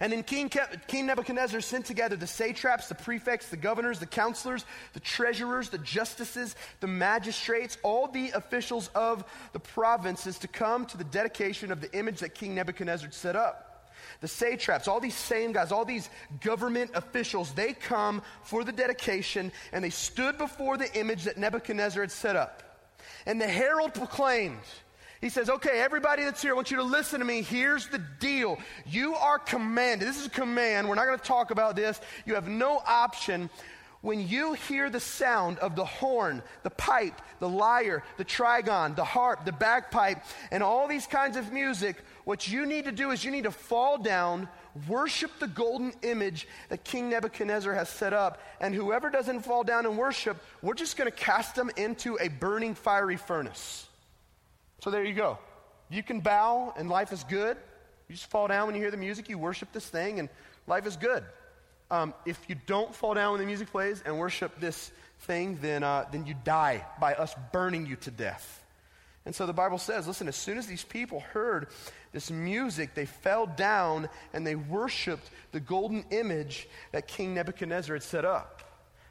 And 0.00 0.12
then 0.12 0.22
King, 0.22 0.50
King 0.86 1.06
Nebuchadnezzar 1.06 1.60
sent 1.60 1.86
together 1.86 2.16
the 2.16 2.26
satraps, 2.26 2.88
the 2.88 2.94
prefects, 2.94 3.48
the 3.48 3.56
governors, 3.56 3.98
the 3.98 4.06
counselors, 4.06 4.64
the 4.92 5.00
treasurers, 5.00 5.70
the 5.70 5.78
justices, 5.78 6.54
the 6.80 6.86
magistrates, 6.86 7.78
all 7.82 8.06
the 8.08 8.30
officials 8.30 8.88
of 8.94 9.24
the 9.52 9.60
provinces 9.60 10.38
to 10.38 10.48
come 10.48 10.84
to 10.86 10.98
the 10.98 11.04
dedication 11.04 11.72
of 11.72 11.80
the 11.80 11.92
image 11.96 12.20
that 12.20 12.34
King 12.34 12.54
Nebuchadnezzar 12.54 13.10
set 13.10 13.36
up. 13.36 13.90
The 14.20 14.28
satraps, 14.28 14.88
all 14.88 15.00
these 15.00 15.16
same 15.16 15.52
guys, 15.52 15.72
all 15.72 15.84
these 15.84 16.08
government 16.40 16.90
officials, 16.94 17.52
they 17.52 17.72
come 17.72 18.22
for 18.42 18.64
the 18.64 18.72
dedication 18.72 19.52
and 19.72 19.82
they 19.82 19.90
stood 19.90 20.38
before 20.38 20.76
the 20.76 20.92
image 20.98 21.24
that 21.24 21.36
Nebuchadnezzar 21.38 22.02
had 22.02 22.10
set 22.10 22.36
up. 22.36 22.62
And 23.26 23.40
the 23.40 23.48
herald 23.48 23.94
proclaimed, 23.94 24.58
he 25.20 25.28
says, 25.28 25.48
Okay, 25.48 25.80
everybody 25.80 26.24
that's 26.24 26.42
here, 26.42 26.52
I 26.52 26.54
want 26.54 26.70
you 26.70 26.76
to 26.78 26.82
listen 26.82 27.20
to 27.20 27.26
me. 27.26 27.42
Here's 27.42 27.88
the 27.88 27.98
deal. 28.20 28.58
You 28.86 29.14
are 29.14 29.38
commanded. 29.38 30.06
This 30.06 30.18
is 30.18 30.26
a 30.26 30.30
command. 30.30 30.88
We're 30.88 30.94
not 30.94 31.06
going 31.06 31.18
to 31.18 31.24
talk 31.24 31.50
about 31.50 31.76
this. 31.76 32.00
You 32.24 32.34
have 32.34 32.48
no 32.48 32.82
option. 32.86 33.50
When 34.02 34.28
you 34.28 34.52
hear 34.52 34.88
the 34.88 35.00
sound 35.00 35.58
of 35.58 35.74
the 35.74 35.84
horn, 35.84 36.42
the 36.62 36.70
pipe, 36.70 37.20
the 37.40 37.48
lyre, 37.48 38.04
the 38.18 38.24
trigon, 38.24 38.94
the 38.94 39.04
harp, 39.04 39.44
the 39.44 39.52
bagpipe, 39.52 40.22
and 40.52 40.62
all 40.62 40.86
these 40.86 41.06
kinds 41.06 41.36
of 41.36 41.52
music, 41.52 41.96
what 42.24 42.46
you 42.46 42.66
need 42.66 42.84
to 42.84 42.92
do 42.92 43.10
is 43.10 43.24
you 43.24 43.32
need 43.32 43.44
to 43.44 43.50
fall 43.50 43.98
down, 43.98 44.48
worship 44.86 45.30
the 45.40 45.48
golden 45.48 45.92
image 46.02 46.46
that 46.68 46.84
King 46.84 47.08
Nebuchadnezzar 47.08 47.72
has 47.72 47.88
set 47.88 48.12
up. 48.12 48.40
And 48.60 48.74
whoever 48.74 49.10
doesn't 49.10 49.40
fall 49.40 49.64
down 49.64 49.86
and 49.86 49.98
worship, 49.98 50.36
we're 50.62 50.74
just 50.74 50.96
going 50.96 51.10
to 51.10 51.16
cast 51.16 51.56
them 51.56 51.70
into 51.76 52.16
a 52.20 52.28
burning 52.28 52.74
fiery 52.74 53.16
furnace. 53.16 53.85
So 54.80 54.90
there 54.90 55.04
you 55.04 55.14
go. 55.14 55.38
You 55.88 56.02
can 56.02 56.20
bow 56.20 56.74
and 56.76 56.88
life 56.88 57.12
is 57.12 57.24
good. 57.24 57.56
You 58.08 58.14
just 58.14 58.30
fall 58.30 58.48
down 58.48 58.66
when 58.66 58.74
you 58.74 58.80
hear 58.80 58.90
the 58.90 58.96
music, 58.96 59.28
you 59.28 59.38
worship 59.38 59.72
this 59.72 59.86
thing, 59.86 60.20
and 60.20 60.28
life 60.66 60.86
is 60.86 60.96
good. 60.96 61.24
Um, 61.90 62.14
if 62.24 62.38
you 62.48 62.56
don't 62.66 62.94
fall 62.94 63.14
down 63.14 63.32
when 63.32 63.40
the 63.40 63.46
music 63.46 63.70
plays 63.70 64.02
and 64.04 64.18
worship 64.18 64.58
this 64.60 64.90
thing, 65.20 65.58
then, 65.60 65.82
uh, 65.82 66.04
then 66.12 66.26
you 66.26 66.34
die 66.44 66.84
by 67.00 67.14
us 67.14 67.34
burning 67.52 67.86
you 67.86 67.96
to 67.96 68.10
death. 68.10 68.64
And 69.24 69.34
so 69.34 69.44
the 69.44 69.52
Bible 69.52 69.78
says, 69.78 70.06
listen, 70.06 70.28
as 70.28 70.36
soon 70.36 70.56
as 70.56 70.66
these 70.66 70.84
people 70.84 71.20
heard 71.20 71.68
this 72.12 72.30
music, 72.30 72.94
they 72.94 73.06
fell 73.06 73.46
down 73.46 74.08
and 74.32 74.46
they 74.46 74.54
worshiped 74.54 75.28
the 75.50 75.58
golden 75.58 76.04
image 76.10 76.68
that 76.92 77.08
King 77.08 77.34
Nebuchadnezzar 77.34 77.94
had 77.94 78.04
set 78.04 78.24
up. 78.24 78.62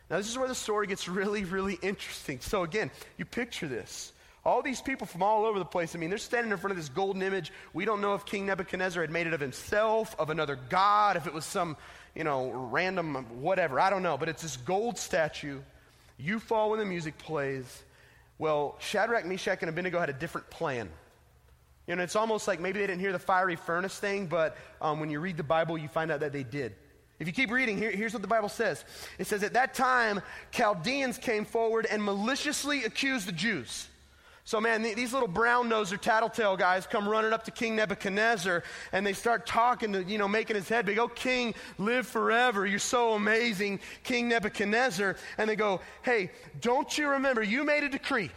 Now, 0.10 0.18
this 0.18 0.30
is 0.30 0.38
where 0.38 0.48
the 0.48 0.56
story 0.56 0.88
gets 0.88 1.10
really, 1.10 1.44
really 1.44 1.78
interesting. 1.82 2.40
So, 2.40 2.64
again, 2.64 2.92
you 3.18 3.26
picture 3.26 3.68
this. 3.68 4.14
All 4.46 4.62
these 4.62 4.80
people 4.80 5.08
from 5.08 5.24
all 5.24 5.46
over 5.46 5.58
the 5.58 5.66
place, 5.66 5.96
I 5.96 5.98
mean, 5.98 6.10
they're 6.10 6.20
standing 6.20 6.52
in 6.52 6.58
front 6.60 6.72
of 6.72 6.78
this 6.78 6.90
golden 6.90 7.24
image. 7.24 7.52
We 7.74 7.84
don't 7.84 8.00
know 8.00 8.14
if 8.14 8.26
King 8.26 8.46
Nebuchadnezzar 8.46 9.02
had 9.02 9.10
made 9.10 9.26
it 9.26 9.34
of 9.34 9.40
himself, 9.40 10.16
of 10.20 10.30
another 10.30 10.60
god, 10.70 11.18
if 11.18 11.26
it 11.26 11.34
was 11.34 11.46
some, 11.46 11.76
you 12.14 12.24
know, 12.24 12.52
random 12.52 13.16
whatever. 13.42 13.80
I 13.80 13.90
don't 13.90 14.04
know. 14.04 14.18
But 14.18 14.30
it's 14.30 14.44
this 14.44 14.58
gold 14.58 15.00
statue. 15.00 15.62
You 16.18 16.40
fall 16.40 16.70
when 16.70 16.80
the 16.80 16.86
music 16.86 17.18
plays. 17.18 17.84
Well, 18.38 18.76
Shadrach, 18.80 19.26
Meshach, 19.26 19.62
and 19.62 19.70
Abednego 19.70 20.00
had 20.00 20.10
a 20.10 20.14
different 20.14 20.50
plan. 20.52 20.90
You 21.88 21.96
know, 21.96 22.04
it's 22.04 22.16
almost 22.16 22.48
like 22.48 22.60
maybe 22.60 22.80
they 22.80 22.88
didn't 22.88 23.02
hear 23.02 23.12
the 23.12 23.20
fiery 23.20 23.56
furnace 23.56 23.98
thing, 23.98 24.28
but 24.28 24.58
um, 24.80 25.00
when 25.00 25.10
you 25.10 25.20
read 25.20 25.38
the 25.38 25.44
Bible, 25.44 25.78
you 25.78 25.88
find 25.88 26.12
out 26.12 26.20
that 26.20 26.34
they 26.34 26.44
did. 26.44 26.76
If 27.20 27.28
you 27.28 27.34
keep 27.34 27.50
reading, 27.50 27.78
here, 27.78 27.92
here's 27.92 28.14
what 28.14 28.22
the 28.22 28.28
Bible 28.28 28.50
says 28.50 28.84
it 29.18 29.26
says, 29.26 29.42
At 29.42 29.54
that 29.54 29.74
time, 29.74 30.22
Chaldeans 30.52 31.18
came 31.18 31.46
forward 31.46 31.88
and 31.90 32.04
maliciously 32.04 32.84
accused 32.84 33.28
the 33.28 33.32
Jews. 33.32 33.88
So, 34.48 34.62
man, 34.62 34.84
these 34.84 35.12
little 35.12 35.28
brown 35.28 35.70
nose 35.70 35.92
or 35.92 35.98
tattletale 35.98 36.56
guys 36.56 36.86
come 36.86 37.10
running 37.10 37.34
up 37.34 37.46
to 37.46 37.52
King 37.52 37.76
Nebuchadnezzar 37.76 38.62
and 38.92 39.04
they 39.04 39.14
start 39.14 39.48
talking 39.48 39.92
to, 39.94 40.04
you 40.04 40.20
know, 40.20 40.28
making 40.28 40.56
his 40.56 40.70
head 40.70 40.86
big. 40.86 41.00
Oh, 41.00 41.08
King, 41.08 41.56
live 41.80 42.06
forever. 42.06 42.68
You're 42.68 42.78
so 42.78 43.14
amazing, 43.14 43.80
King 44.04 44.30
Nebuchadnezzar. 44.30 45.16
And 45.40 45.50
they 45.50 45.56
go, 45.56 45.82
Hey, 46.04 46.30
don't 46.62 46.96
you 46.96 47.10
remember? 47.10 47.42
You 47.42 47.64
made 47.64 47.84
a 47.86 47.90
decree. 47.90 48.30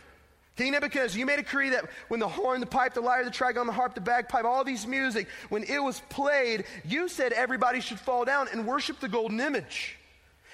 King 0.57 0.73
Nebuchadnezzar, 0.73 1.19
you 1.19 1.27
made 1.27 1.41
a 1.41 1.43
decree 1.43 1.69
that 1.69 1.85
when 2.09 2.21
the 2.21 2.27
horn, 2.27 2.61
the 2.61 2.67
pipe, 2.67 2.95
the 2.95 3.03
lyre, 3.03 3.23
the 3.23 3.31
trigon, 3.31 3.67
the 3.67 3.73
harp, 3.73 3.95
the 3.95 4.01
bagpipe, 4.01 4.47
all 4.47 4.65
these 4.65 4.87
music, 4.87 5.29
when 5.51 5.63
it 5.65 5.79
was 5.79 6.01
played, 6.09 6.65
you 6.87 7.09
said 7.09 7.35
everybody 7.35 7.81
should 7.81 8.01
fall 8.01 8.25
down 8.25 8.49
and 8.51 8.67
worship 8.67 8.99
the 8.99 9.09
golden 9.09 9.41
image. 9.41 9.98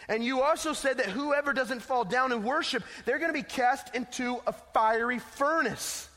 And 0.08 0.24
you 0.24 0.42
also 0.42 0.72
said 0.72 0.98
that 0.98 1.06
whoever 1.06 1.52
doesn't 1.52 1.80
fall 1.80 2.04
down 2.04 2.32
and 2.32 2.44
worship, 2.44 2.82
they're 3.04 3.18
going 3.18 3.32
to 3.32 3.38
be 3.38 3.42
cast 3.42 3.94
into 3.94 4.38
a 4.46 4.52
fiery 4.52 5.18
furnace. 5.18 6.08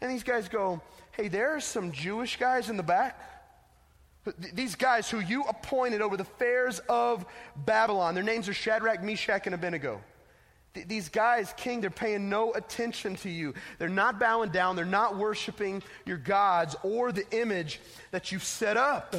And 0.00 0.10
these 0.10 0.22
guys 0.22 0.48
go, 0.48 0.80
hey, 1.12 1.28
there 1.28 1.54
are 1.56 1.60
some 1.60 1.92
Jewish 1.92 2.36
guys 2.38 2.70
in 2.70 2.76
the 2.76 2.82
back. 2.82 3.18
These 4.54 4.74
guys 4.76 5.10
who 5.10 5.20
you 5.20 5.42
appointed 5.42 6.00
over 6.00 6.16
the 6.16 6.24
fairs 6.24 6.80
of 6.88 7.26
Babylon, 7.56 8.14
their 8.14 8.24
names 8.24 8.48
are 8.48 8.54
Shadrach, 8.54 9.02
Meshach, 9.02 9.46
and 9.46 9.54
Abednego. 9.54 10.00
Th- 10.72 10.86
these 10.86 11.08
guys, 11.08 11.52
king, 11.56 11.80
they're 11.80 11.90
paying 11.90 12.30
no 12.30 12.52
attention 12.54 13.16
to 13.16 13.28
you. 13.28 13.54
They're 13.78 13.88
not 13.88 14.18
bowing 14.18 14.50
down. 14.50 14.76
They're 14.76 14.86
not 14.86 15.16
worshiping 15.16 15.82
your 16.06 16.16
gods 16.16 16.74
or 16.82 17.12
the 17.12 17.28
image 17.32 17.80
that 18.12 18.32
you've 18.32 18.44
set 18.44 18.76
up. 18.76 19.14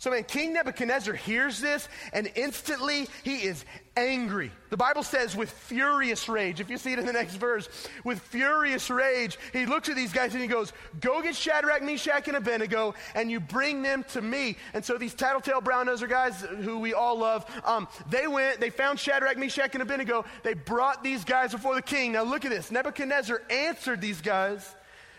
So, 0.00 0.10
man, 0.10 0.24
King 0.24 0.54
Nebuchadnezzar 0.54 1.12
hears 1.12 1.60
this 1.60 1.86
and 2.14 2.32
instantly 2.34 3.06
he 3.22 3.42
is 3.42 3.66
angry. 3.98 4.50
The 4.70 4.76
Bible 4.78 5.02
says 5.02 5.36
with 5.36 5.50
furious 5.50 6.26
rage. 6.26 6.58
If 6.58 6.70
you 6.70 6.78
see 6.78 6.94
it 6.94 6.98
in 6.98 7.04
the 7.04 7.12
next 7.12 7.34
verse, 7.34 7.68
with 8.02 8.18
furious 8.18 8.88
rage, 8.88 9.38
he 9.52 9.66
looks 9.66 9.90
at 9.90 9.96
these 9.96 10.14
guys 10.14 10.32
and 10.32 10.40
he 10.40 10.48
goes, 10.48 10.72
Go 11.00 11.20
get 11.20 11.36
Shadrach, 11.36 11.82
Meshach, 11.82 12.28
and 12.28 12.38
Abednego 12.38 12.94
and 13.14 13.30
you 13.30 13.40
bring 13.40 13.82
them 13.82 14.02
to 14.14 14.22
me. 14.22 14.56
And 14.72 14.82
so 14.82 14.96
these 14.96 15.12
tattletale 15.12 15.60
brown 15.60 15.86
noser 15.86 16.08
guys 16.08 16.40
who 16.40 16.78
we 16.78 16.94
all 16.94 17.18
love, 17.18 17.44
um, 17.66 17.86
they 18.08 18.26
went, 18.26 18.58
they 18.58 18.70
found 18.70 18.98
Shadrach, 18.98 19.36
Meshach, 19.36 19.74
and 19.74 19.82
Abednego. 19.82 20.24
They 20.44 20.54
brought 20.54 21.04
these 21.04 21.26
guys 21.26 21.52
before 21.52 21.74
the 21.74 21.82
king. 21.82 22.12
Now 22.12 22.22
look 22.22 22.46
at 22.46 22.50
this. 22.50 22.70
Nebuchadnezzar 22.70 23.42
answered 23.50 24.00
these 24.00 24.22
guys 24.22 24.74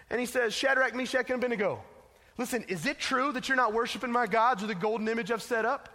and 0.10 0.20
he 0.20 0.26
says, 0.26 0.56
Shadrach, 0.56 0.96
Meshach, 0.96 1.30
and 1.30 1.38
Abednego. 1.38 1.84
Listen, 2.38 2.64
is 2.68 2.86
it 2.86 3.00
true 3.00 3.32
that 3.34 3.48
you're 3.50 3.58
not 3.58 3.74
worshiping 3.74 4.12
my 4.12 4.28
gods 4.28 4.64
or 4.64 4.68
the 4.68 4.76
golden 4.76 5.08
image 5.08 5.32
I've 5.32 5.42
set 5.42 5.66
up? 5.66 5.90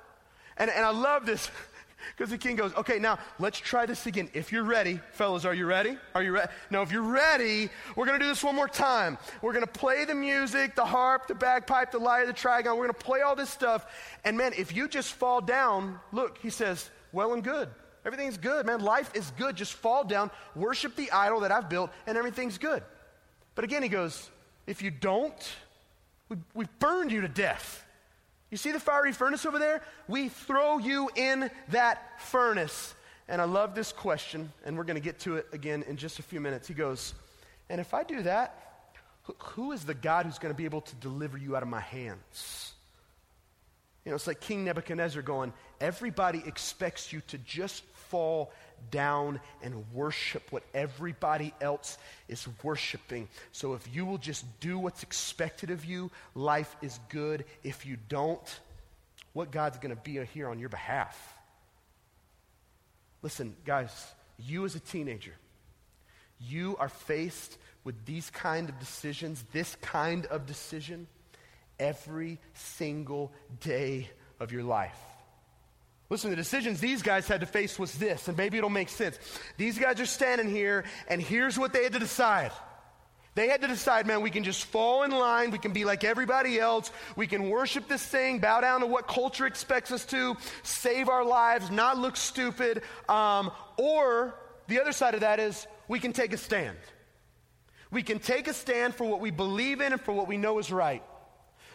And, 0.56 0.70
and 0.70 0.84
I 0.84 0.90
love 0.90 1.26
this 1.26 1.50
because 2.16 2.30
the 2.30 2.38
king 2.38 2.56
goes, 2.56 2.74
okay, 2.74 2.98
now 2.98 3.18
let's 3.38 3.58
try 3.58 3.86
this 3.86 4.06
again. 4.06 4.30
If 4.32 4.52
you're 4.52 4.64
ready, 4.64 5.00
fellas, 5.12 5.44
are 5.44 5.54
you 5.54 5.66
ready? 5.66 5.96
Are 6.14 6.22
you 6.22 6.32
ready? 6.32 6.50
No, 6.70 6.82
if 6.82 6.92
you're 6.92 7.02
ready, 7.02 7.68
we're 7.94 8.06
going 8.06 8.18
to 8.18 8.24
do 8.24 8.28
this 8.28 8.44
one 8.44 8.54
more 8.54 8.68
time. 8.68 9.18
We're 9.42 9.52
going 9.52 9.64
to 9.64 9.70
play 9.70 10.04
the 10.04 10.14
music, 10.14 10.74
the 10.74 10.84
harp, 10.84 11.26
the 11.26 11.34
bagpipe, 11.34 11.90
the 11.90 11.98
lyre, 11.98 12.26
the 12.26 12.32
trigon. 12.32 12.76
We're 12.76 12.86
going 12.86 12.88
to 12.88 12.94
play 12.94 13.22
all 13.22 13.36
this 13.36 13.50
stuff. 13.50 13.86
And 14.24 14.36
man, 14.36 14.52
if 14.56 14.74
you 14.74 14.88
just 14.88 15.12
fall 15.14 15.40
down, 15.40 15.98
look, 16.12 16.38
he 16.38 16.50
says, 16.50 16.90
well 17.12 17.32
and 17.32 17.42
good. 17.42 17.68
Everything's 18.04 18.38
good, 18.38 18.66
man. 18.66 18.80
Life 18.80 19.10
is 19.14 19.32
good. 19.32 19.56
Just 19.56 19.72
fall 19.72 20.04
down, 20.04 20.30
worship 20.54 20.94
the 20.94 21.10
idol 21.10 21.40
that 21.40 21.50
I've 21.50 21.68
built, 21.68 21.90
and 22.06 22.16
everything's 22.16 22.56
good. 22.56 22.84
But 23.56 23.64
again, 23.64 23.82
he 23.82 23.88
goes, 23.88 24.30
if 24.66 24.80
you 24.80 24.92
don't, 24.92 25.34
we, 26.28 26.36
we've 26.54 26.78
burned 26.78 27.12
you 27.12 27.20
to 27.22 27.28
death. 27.28 27.84
You 28.50 28.56
see 28.56 28.72
the 28.72 28.80
fiery 28.80 29.12
furnace 29.12 29.44
over 29.44 29.58
there? 29.58 29.82
We 30.08 30.28
throw 30.28 30.78
you 30.78 31.10
in 31.16 31.50
that 31.70 32.20
furnace. 32.20 32.94
And 33.28 33.40
I 33.42 33.44
love 33.44 33.74
this 33.74 33.92
question, 33.92 34.52
and 34.64 34.76
we're 34.76 34.84
going 34.84 34.96
to 34.96 35.02
get 35.02 35.18
to 35.20 35.36
it 35.36 35.48
again 35.52 35.84
in 35.88 35.96
just 35.96 36.20
a 36.20 36.22
few 36.22 36.40
minutes. 36.40 36.68
He 36.68 36.74
goes, 36.74 37.14
And 37.68 37.80
if 37.80 37.92
I 37.92 38.04
do 38.04 38.22
that, 38.22 38.62
who 39.38 39.72
is 39.72 39.84
the 39.84 39.94
God 39.94 40.26
who's 40.26 40.38
going 40.38 40.54
to 40.54 40.56
be 40.56 40.64
able 40.64 40.82
to 40.82 40.94
deliver 40.96 41.36
you 41.36 41.56
out 41.56 41.62
of 41.62 41.68
my 41.68 41.80
hands? 41.80 42.72
You 44.04 44.10
know, 44.10 44.16
it's 44.16 44.28
like 44.28 44.40
King 44.40 44.64
Nebuchadnezzar 44.64 45.22
going, 45.22 45.52
Everybody 45.80 46.42
expects 46.46 47.12
you 47.12 47.20
to 47.28 47.38
just 47.38 47.82
fall 48.08 48.52
down 48.90 49.40
and 49.62 49.84
worship 49.92 50.42
what 50.50 50.62
everybody 50.74 51.52
else 51.60 51.98
is 52.28 52.46
worshiping. 52.62 53.28
So 53.52 53.74
if 53.74 53.88
you 53.94 54.04
will 54.04 54.18
just 54.18 54.44
do 54.60 54.78
what's 54.78 55.02
expected 55.02 55.70
of 55.70 55.84
you, 55.84 56.10
life 56.34 56.74
is 56.82 56.98
good. 57.08 57.44
If 57.62 57.86
you 57.86 57.96
don't, 58.08 58.60
what 59.32 59.50
God's 59.50 59.78
going 59.78 59.94
to 59.94 60.00
be 60.00 60.24
here 60.24 60.48
on 60.48 60.58
your 60.58 60.68
behalf? 60.68 61.16
Listen, 63.22 63.56
guys, 63.64 63.90
you 64.38 64.64
as 64.64 64.74
a 64.74 64.80
teenager, 64.80 65.34
you 66.40 66.76
are 66.78 66.88
faced 66.88 67.58
with 67.84 68.04
these 68.04 68.30
kind 68.30 68.68
of 68.68 68.78
decisions, 68.78 69.44
this 69.52 69.76
kind 69.80 70.26
of 70.26 70.46
decision, 70.46 71.06
every 71.78 72.38
single 72.54 73.32
day 73.60 74.10
of 74.40 74.52
your 74.52 74.62
life. 74.62 74.98
Listen, 76.08 76.30
the 76.30 76.36
decisions 76.36 76.80
these 76.80 77.02
guys 77.02 77.26
had 77.26 77.40
to 77.40 77.46
face 77.46 77.78
was 77.78 77.92
this, 77.94 78.28
and 78.28 78.36
maybe 78.36 78.58
it'll 78.58 78.70
make 78.70 78.88
sense. 78.88 79.18
These 79.56 79.78
guys 79.78 80.00
are 80.00 80.06
standing 80.06 80.48
here, 80.48 80.84
and 81.08 81.20
here's 81.20 81.58
what 81.58 81.72
they 81.72 81.82
had 81.82 81.94
to 81.94 81.98
decide. 81.98 82.52
They 83.34 83.48
had 83.48 83.60
to 83.60 83.68
decide, 83.68 84.06
man, 84.06 84.22
we 84.22 84.30
can 84.30 84.44
just 84.44 84.64
fall 84.64 85.02
in 85.02 85.10
line. 85.10 85.50
We 85.50 85.58
can 85.58 85.72
be 85.72 85.84
like 85.84 86.04
everybody 86.04 86.58
else. 86.58 86.90
We 87.16 87.26
can 87.26 87.50
worship 87.50 87.86
this 87.86 88.02
thing, 88.02 88.38
bow 88.38 88.62
down 88.62 88.80
to 88.80 88.86
what 88.86 89.08
culture 89.08 89.46
expects 89.46 89.92
us 89.92 90.06
to, 90.06 90.36
save 90.62 91.10
our 91.10 91.24
lives, 91.24 91.70
not 91.70 91.98
look 91.98 92.16
stupid. 92.16 92.82
Um, 93.10 93.50
or 93.76 94.34
the 94.68 94.80
other 94.80 94.92
side 94.92 95.12
of 95.14 95.20
that 95.20 95.38
is 95.38 95.66
we 95.86 95.98
can 95.98 96.14
take 96.14 96.32
a 96.32 96.38
stand. 96.38 96.78
We 97.90 98.02
can 98.02 98.20
take 98.20 98.48
a 98.48 98.54
stand 98.54 98.94
for 98.94 99.04
what 99.04 99.20
we 99.20 99.30
believe 99.30 99.82
in 99.82 99.92
and 99.92 100.00
for 100.00 100.12
what 100.12 100.28
we 100.28 100.38
know 100.38 100.58
is 100.58 100.72
right. 100.72 101.02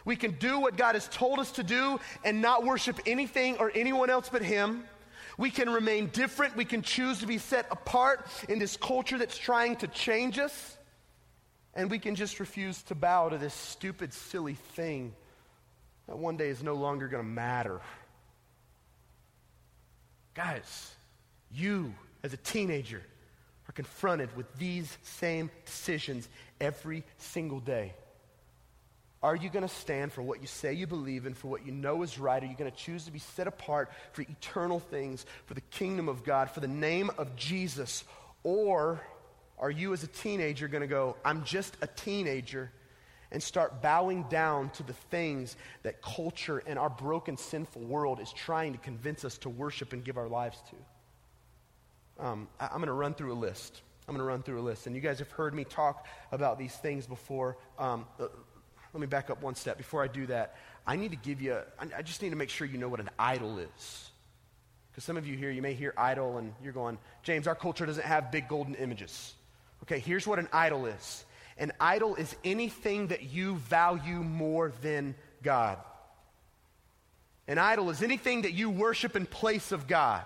We 0.05 0.15
can 0.15 0.31
do 0.31 0.59
what 0.59 0.77
God 0.77 0.95
has 0.95 1.07
told 1.07 1.39
us 1.39 1.51
to 1.53 1.63
do 1.63 1.99
and 2.23 2.41
not 2.41 2.63
worship 2.63 2.99
anything 3.05 3.57
or 3.57 3.71
anyone 3.73 4.09
else 4.09 4.29
but 4.29 4.41
Him. 4.41 4.83
We 5.37 5.49
can 5.49 5.69
remain 5.69 6.07
different. 6.07 6.55
We 6.55 6.65
can 6.65 6.81
choose 6.81 7.19
to 7.19 7.27
be 7.27 7.37
set 7.37 7.67
apart 7.71 8.27
in 8.49 8.59
this 8.59 8.77
culture 8.77 9.17
that's 9.17 9.37
trying 9.37 9.77
to 9.77 9.87
change 9.87 10.37
us. 10.37 10.77
And 11.73 11.89
we 11.89 11.99
can 11.99 12.15
just 12.15 12.39
refuse 12.39 12.81
to 12.83 12.95
bow 12.95 13.29
to 13.29 13.37
this 13.37 13.53
stupid, 13.53 14.13
silly 14.13 14.55
thing 14.75 15.13
that 16.07 16.17
one 16.17 16.35
day 16.35 16.49
is 16.49 16.61
no 16.61 16.75
longer 16.75 17.07
going 17.07 17.23
to 17.23 17.29
matter. 17.29 17.79
Guys, 20.33 20.93
you 21.51 21.93
as 22.23 22.33
a 22.33 22.37
teenager 22.37 23.01
are 23.67 23.73
confronted 23.73 24.35
with 24.35 24.53
these 24.57 24.97
same 25.03 25.49
decisions 25.65 26.27
every 26.59 27.03
single 27.17 27.59
day. 27.59 27.93
Are 29.23 29.35
you 29.35 29.49
going 29.49 29.67
to 29.67 29.73
stand 29.73 30.11
for 30.11 30.23
what 30.23 30.41
you 30.41 30.47
say 30.47 30.73
you 30.73 30.87
believe 30.87 31.27
in, 31.27 31.35
for 31.35 31.47
what 31.47 31.65
you 31.65 31.71
know 31.71 32.01
is 32.01 32.17
right? 32.17 32.41
Are 32.41 32.47
you 32.47 32.55
going 32.55 32.71
to 32.71 32.77
choose 32.77 33.05
to 33.05 33.11
be 33.11 33.19
set 33.19 33.45
apart 33.45 33.91
for 34.13 34.23
eternal 34.23 34.79
things, 34.79 35.25
for 35.45 35.53
the 35.53 35.61
kingdom 35.61 36.09
of 36.09 36.23
God, 36.23 36.49
for 36.49 36.59
the 36.59 36.67
name 36.67 37.11
of 37.19 37.35
Jesus? 37.35 38.03
Or 38.43 38.99
are 39.59 39.69
you, 39.69 39.93
as 39.93 40.03
a 40.03 40.07
teenager, 40.07 40.67
going 40.67 40.81
to 40.81 40.87
go, 40.87 41.17
I'm 41.23 41.43
just 41.43 41.77
a 41.81 41.87
teenager, 41.87 42.71
and 43.31 43.41
start 43.41 43.81
bowing 43.81 44.23
down 44.23 44.71
to 44.71 44.83
the 44.83 44.93
things 44.93 45.55
that 45.83 46.01
culture 46.01 46.61
and 46.65 46.77
our 46.79 46.89
broken, 46.89 47.37
sinful 47.37 47.83
world 47.83 48.19
is 48.19 48.33
trying 48.33 48.73
to 48.73 48.79
convince 48.79 49.23
us 49.23 49.37
to 49.39 49.49
worship 49.49 49.93
and 49.93 50.03
give 50.03 50.17
our 50.17 50.27
lives 50.27 50.61
to? 52.17 52.25
Um, 52.25 52.47
I, 52.59 52.65
I'm 52.65 52.77
going 52.77 52.87
to 52.87 52.93
run 52.93 53.13
through 53.13 53.33
a 53.33 53.35
list. 53.35 53.83
I'm 54.07 54.15
going 54.15 54.25
to 54.25 54.29
run 54.29 54.41
through 54.41 54.59
a 54.59 54.63
list. 54.63 54.87
And 54.87 54.95
you 54.95 55.01
guys 55.01 55.19
have 55.19 55.31
heard 55.31 55.53
me 55.53 55.63
talk 55.63 56.07
about 56.31 56.57
these 56.57 56.75
things 56.75 57.07
before. 57.07 57.57
Um, 57.77 58.05
let 58.93 59.01
me 59.01 59.07
back 59.07 59.29
up 59.29 59.41
one 59.41 59.55
step. 59.55 59.77
Before 59.77 60.03
I 60.03 60.07
do 60.07 60.25
that, 60.27 60.55
I 60.85 60.95
need 60.95 61.11
to 61.11 61.17
give 61.17 61.41
you, 61.41 61.57
I 61.95 62.01
just 62.01 62.21
need 62.21 62.31
to 62.31 62.35
make 62.35 62.49
sure 62.49 62.67
you 62.67 62.77
know 62.77 62.89
what 62.89 62.99
an 62.99 63.09
idol 63.17 63.59
is. 63.59 64.11
Because 64.91 65.03
some 65.03 65.15
of 65.15 65.25
you 65.25 65.37
here, 65.37 65.51
you 65.51 65.61
may 65.61 65.73
hear 65.73 65.93
idol 65.97 66.37
and 66.37 66.53
you're 66.61 66.73
going, 66.73 66.97
James, 67.23 67.47
our 67.47 67.55
culture 67.55 67.85
doesn't 67.85 68.05
have 68.05 68.31
big 68.31 68.49
golden 68.49 68.75
images. 68.75 69.33
Okay, 69.83 69.99
here's 69.99 70.27
what 70.27 70.39
an 70.39 70.49
idol 70.51 70.85
is 70.85 71.25
an 71.57 71.71
idol 71.79 72.15
is 72.15 72.35
anything 72.43 73.07
that 73.07 73.23
you 73.23 73.55
value 73.55 74.23
more 74.23 74.71
than 74.81 75.15
God. 75.43 75.77
An 77.47 77.57
idol 77.57 77.89
is 77.89 78.01
anything 78.01 78.43
that 78.43 78.53
you 78.53 78.69
worship 78.69 79.15
in 79.15 79.25
place 79.25 79.71
of 79.71 79.87
God. 79.87 80.23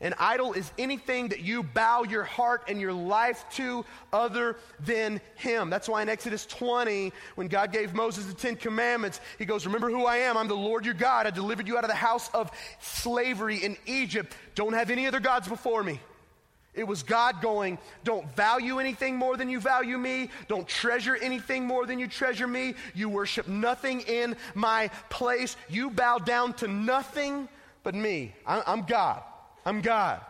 An 0.00 0.14
idol 0.18 0.52
is 0.52 0.70
anything 0.78 1.28
that 1.28 1.40
you 1.40 1.62
bow 1.62 2.02
your 2.02 2.22
heart 2.22 2.64
and 2.68 2.80
your 2.80 2.92
life 2.92 3.44
to 3.52 3.84
other 4.12 4.56
than 4.80 5.20
Him. 5.36 5.70
That's 5.70 5.88
why 5.88 6.02
in 6.02 6.08
Exodus 6.08 6.44
20, 6.46 7.12
when 7.34 7.48
God 7.48 7.72
gave 7.72 7.94
Moses 7.94 8.26
the 8.26 8.34
Ten 8.34 8.56
Commandments, 8.56 9.20
He 9.38 9.46
goes, 9.46 9.64
Remember 9.64 9.88
who 9.88 10.04
I 10.04 10.18
am. 10.18 10.36
I'm 10.36 10.48
the 10.48 10.54
Lord 10.54 10.84
your 10.84 10.94
God. 10.94 11.26
I 11.26 11.30
delivered 11.30 11.66
you 11.66 11.78
out 11.78 11.84
of 11.84 11.88
the 11.90 11.96
house 11.96 12.28
of 12.34 12.50
slavery 12.80 13.56
in 13.56 13.76
Egypt. 13.86 14.36
Don't 14.54 14.74
have 14.74 14.90
any 14.90 15.06
other 15.06 15.20
gods 15.20 15.48
before 15.48 15.82
me. 15.82 15.98
It 16.74 16.86
was 16.86 17.02
God 17.02 17.40
going, 17.40 17.78
Don't 18.04 18.28
value 18.36 18.78
anything 18.78 19.16
more 19.16 19.38
than 19.38 19.48
you 19.48 19.60
value 19.60 19.96
me. 19.96 20.28
Don't 20.46 20.68
treasure 20.68 21.16
anything 21.16 21.64
more 21.64 21.86
than 21.86 21.98
you 21.98 22.06
treasure 22.06 22.46
me. 22.46 22.74
You 22.94 23.08
worship 23.08 23.48
nothing 23.48 24.02
in 24.02 24.36
my 24.54 24.88
place. 25.08 25.56
You 25.70 25.90
bow 25.90 26.18
down 26.18 26.52
to 26.54 26.68
nothing 26.68 27.48
but 27.82 27.94
me. 27.94 28.34
I'm 28.46 28.82
God. 28.82 29.22
I'm 29.66 29.82
God. 29.82 30.20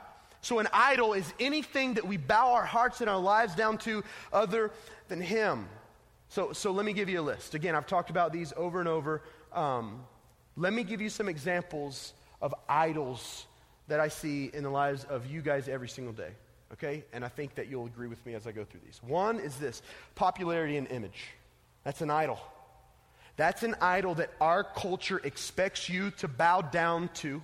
So, 0.41 0.59
an 0.59 0.69
idol 0.73 1.13
is 1.13 1.33
anything 1.39 1.95
that 1.95 2.07
we 2.07 2.17
bow 2.17 2.55
our 2.55 2.65
hearts 2.65 3.01
and 3.01 3.11
our 3.11 3.19
lives 3.19 3.55
down 3.55 3.79
to 3.79 4.03
other 4.33 4.71
than 5.09 5.21
Him. 5.21 5.69
So, 6.29 6.53
so 6.53 6.73
let 6.73 6.85
me 6.85 6.93
give 6.93 7.09
you 7.09 7.21
a 7.21 7.23
list. 7.23 7.55
Again, 7.55 7.75
I've 7.75 7.87
talked 7.87 8.11
about 8.11 8.33
these 8.33 8.53
over 8.57 8.81
and 8.81 8.89
over. 8.89 9.23
Um, 9.53 10.05
let 10.57 10.73
me 10.73 10.83
give 10.83 11.01
you 11.01 11.11
some 11.11 11.29
examples 11.29 12.15
of 12.41 12.55
idols 12.69 13.47
that 13.89 14.01
I 14.01 14.09
see 14.09 14.51
in 14.53 14.63
the 14.63 14.71
lives 14.71 15.05
of 15.05 15.27
you 15.27 15.43
guys 15.43 15.69
every 15.69 15.89
single 15.89 16.13
day. 16.13 16.31
Okay? 16.73 17.05
And 17.13 17.25
I 17.25 17.29
think 17.29 17.55
that 17.55 17.69
you'll 17.69 17.87
agree 17.87 18.09
with 18.09 18.25
me 18.27 18.35
as 18.35 18.47
I 18.47 18.53
go 18.53 18.65
through 18.65 18.81
these. 18.85 19.01
One 19.03 19.39
is 19.39 19.57
this 19.57 19.83
popularity 20.15 20.77
and 20.77 20.89
image. 20.89 21.29
That's 21.85 22.01
an 22.01 22.11
idol. 22.11 22.41
That's 23.37 23.63
an 23.63 23.77
idol 23.81 24.15
that 24.15 24.31
our 24.41 24.65
culture 24.65 25.21
expects 25.23 25.89
you 25.89 26.11
to 26.13 26.27
bow 26.27 26.63
down 26.63 27.11
to. 27.15 27.43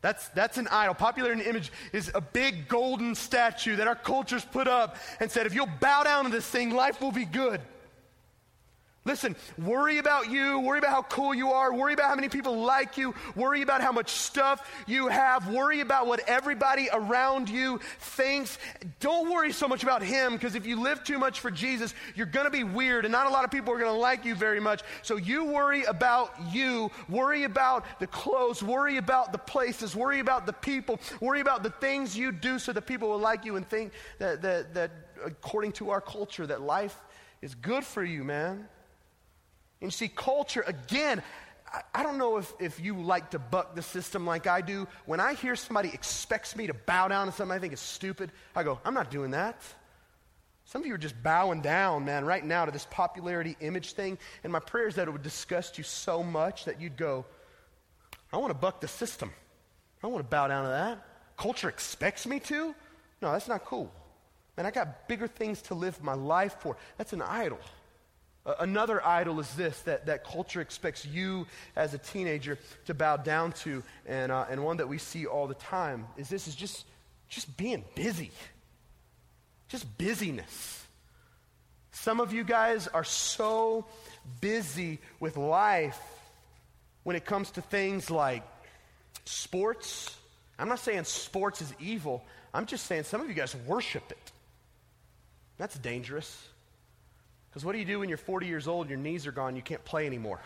That's, 0.00 0.28
that's 0.28 0.58
an 0.58 0.68
idol. 0.68 0.94
Popularity 0.94 1.40
and 1.40 1.48
image 1.48 1.72
is 1.92 2.10
a 2.14 2.20
big 2.20 2.68
golden 2.68 3.14
statue 3.14 3.76
that 3.76 3.88
our 3.88 3.96
culture's 3.96 4.44
put 4.44 4.68
up 4.68 4.96
and 5.18 5.30
said, 5.30 5.46
if 5.46 5.54
you'll 5.54 5.68
bow 5.80 6.04
down 6.04 6.24
to 6.24 6.30
this 6.30 6.46
thing, 6.46 6.70
life 6.70 7.00
will 7.00 7.12
be 7.12 7.24
good. 7.24 7.60
Listen, 9.08 9.36
worry 9.56 9.96
about 9.96 10.30
you, 10.30 10.60
worry 10.60 10.78
about 10.78 10.90
how 10.90 11.00
cool 11.00 11.32
you 11.32 11.50
are, 11.52 11.72
worry 11.72 11.94
about 11.94 12.10
how 12.10 12.14
many 12.14 12.28
people 12.28 12.60
like 12.60 12.98
you, 12.98 13.14
worry 13.34 13.62
about 13.62 13.80
how 13.80 13.90
much 13.90 14.10
stuff 14.10 14.70
you 14.86 15.08
have, 15.08 15.48
worry 15.48 15.80
about 15.80 16.06
what 16.06 16.20
everybody 16.28 16.90
around 16.92 17.48
you 17.48 17.80
thinks. 18.00 18.58
Don't 19.00 19.30
worry 19.30 19.50
so 19.50 19.66
much 19.66 19.82
about 19.82 20.02
him 20.02 20.34
because 20.34 20.54
if 20.54 20.66
you 20.66 20.78
live 20.78 21.02
too 21.04 21.18
much 21.18 21.40
for 21.40 21.50
Jesus, 21.50 21.94
you're 22.16 22.26
going 22.26 22.44
to 22.44 22.50
be 22.50 22.64
weird 22.64 23.06
and 23.06 23.12
not 23.12 23.26
a 23.26 23.30
lot 23.30 23.46
of 23.46 23.50
people 23.50 23.72
are 23.72 23.78
going 23.78 23.90
to 23.90 23.98
like 23.98 24.26
you 24.26 24.34
very 24.34 24.60
much. 24.60 24.82
So 25.00 25.16
you 25.16 25.46
worry 25.46 25.84
about 25.84 26.34
you, 26.52 26.90
worry 27.08 27.44
about 27.44 27.86
the 28.00 28.08
clothes, 28.08 28.62
worry 28.62 28.98
about 28.98 29.32
the 29.32 29.38
places, 29.38 29.96
worry 29.96 30.18
about 30.20 30.44
the 30.44 30.52
people, 30.52 31.00
worry 31.22 31.40
about 31.40 31.62
the 31.62 31.70
things 31.70 32.14
you 32.14 32.30
do 32.30 32.58
so 32.58 32.74
that 32.74 32.82
people 32.82 33.08
will 33.08 33.18
like 33.18 33.46
you 33.46 33.56
and 33.56 33.66
think 33.66 33.92
that, 34.18 34.42
that, 34.42 34.74
that 34.74 34.90
according 35.24 35.72
to 35.72 35.88
our 35.88 36.02
culture, 36.02 36.46
that 36.46 36.60
life 36.60 37.00
is 37.40 37.54
good 37.54 37.84
for 37.84 38.04
you, 38.04 38.22
man. 38.22 38.68
And 39.80 39.88
you 39.88 39.90
see, 39.90 40.08
culture, 40.08 40.64
again, 40.66 41.22
I, 41.94 42.02
don't 42.02 42.18
know 42.18 42.38
if, 42.38 42.52
if 42.58 42.80
you 42.80 43.00
like 43.00 43.30
to 43.30 43.38
buck 43.38 43.74
the 43.74 43.82
system 43.82 44.26
like 44.26 44.46
I 44.46 44.60
do. 44.60 44.88
When 45.06 45.20
I 45.20 45.34
hear 45.34 45.54
somebody 45.56 45.90
expects 45.92 46.56
me 46.56 46.66
to 46.66 46.74
bow 46.74 47.08
down 47.08 47.26
to 47.26 47.32
something 47.32 47.54
I 47.54 47.60
think 47.60 47.72
is 47.72 47.80
stupid, 47.80 48.32
I 48.56 48.62
go, 48.62 48.80
I'm 48.84 48.94
not 48.94 49.10
doing 49.10 49.32
that. 49.32 49.62
Some 50.64 50.82
of 50.82 50.86
you 50.86 50.94
are 50.94 50.98
just 50.98 51.20
bowing 51.22 51.62
down, 51.62 52.04
man, 52.04 52.24
right 52.24 52.44
now 52.44 52.66
to 52.66 52.70
this 52.70 52.86
popularity 52.90 53.56
image 53.60 53.92
thing. 53.92 54.18
And 54.44 54.52
my 54.52 54.60
prayer 54.60 54.86
is 54.86 54.96
that 54.96 55.08
it 55.08 55.10
would 55.10 55.22
disgust 55.22 55.78
you 55.78 55.84
so 55.84 56.22
much 56.22 56.66
that 56.66 56.80
you'd 56.80 56.96
go, 56.96 57.24
I 58.32 58.36
want 58.36 58.50
to 58.50 58.58
buck 58.58 58.80
the 58.80 58.88
system. 58.88 59.32
I 60.02 60.06
want 60.08 60.24
to 60.24 60.28
bow 60.28 60.48
down 60.48 60.64
to 60.64 60.70
that. 60.70 61.04
Culture 61.36 61.68
expects 61.68 62.26
me 62.26 62.40
to? 62.40 62.74
No, 63.22 63.32
that's 63.32 63.48
not 63.48 63.64
cool. 63.64 63.92
Man, 64.56 64.66
I 64.66 64.70
got 64.70 65.08
bigger 65.08 65.26
things 65.26 65.62
to 65.62 65.74
live 65.74 66.02
my 66.02 66.14
life 66.14 66.56
for. 66.60 66.76
That's 66.98 67.12
an 67.12 67.22
idol. 67.22 67.60
Another 68.58 69.04
idol 69.06 69.40
is 69.40 69.54
this 69.54 69.78
that, 69.82 70.06
that 70.06 70.24
culture 70.24 70.60
expects 70.60 71.04
you 71.04 71.46
as 71.76 71.92
a 71.92 71.98
teenager 71.98 72.58
to 72.86 72.94
bow 72.94 73.16
down 73.16 73.52
to, 73.52 73.82
and, 74.06 74.32
uh, 74.32 74.46
and 74.48 74.64
one 74.64 74.78
that 74.78 74.88
we 74.88 74.96
see 74.96 75.26
all 75.26 75.46
the 75.46 75.54
time 75.54 76.06
is 76.16 76.28
this 76.28 76.48
is 76.48 76.54
just, 76.54 76.86
just 77.28 77.56
being 77.56 77.84
busy. 77.94 78.30
Just 79.68 79.98
busyness. 79.98 80.86
Some 81.92 82.20
of 82.20 82.32
you 82.32 82.42
guys 82.42 82.88
are 82.88 83.04
so 83.04 83.84
busy 84.40 84.98
with 85.20 85.36
life 85.36 86.00
when 87.02 87.16
it 87.16 87.24
comes 87.24 87.50
to 87.52 87.60
things 87.60 88.10
like 88.10 88.42
sports. 89.24 90.16
I'm 90.58 90.68
not 90.68 90.78
saying 90.78 91.04
sports 91.04 91.60
is 91.60 91.72
evil. 91.78 92.24
I'm 92.54 92.66
just 92.66 92.86
saying 92.86 93.04
some 93.04 93.20
of 93.20 93.28
you 93.28 93.34
guys 93.34 93.54
worship 93.66 94.10
it. 94.10 94.32
That's 95.58 95.76
dangerous. 95.78 96.48
Because 97.50 97.64
what 97.64 97.72
do 97.72 97.78
you 97.78 97.84
do 97.84 98.00
when 98.00 98.08
you're 98.08 98.18
40 98.18 98.46
years 98.46 98.68
old, 98.68 98.88
your 98.88 98.98
knees 98.98 99.26
are 99.26 99.32
gone, 99.32 99.56
you 99.56 99.62
can't 99.62 99.84
play 99.84 100.06
anymore? 100.06 100.40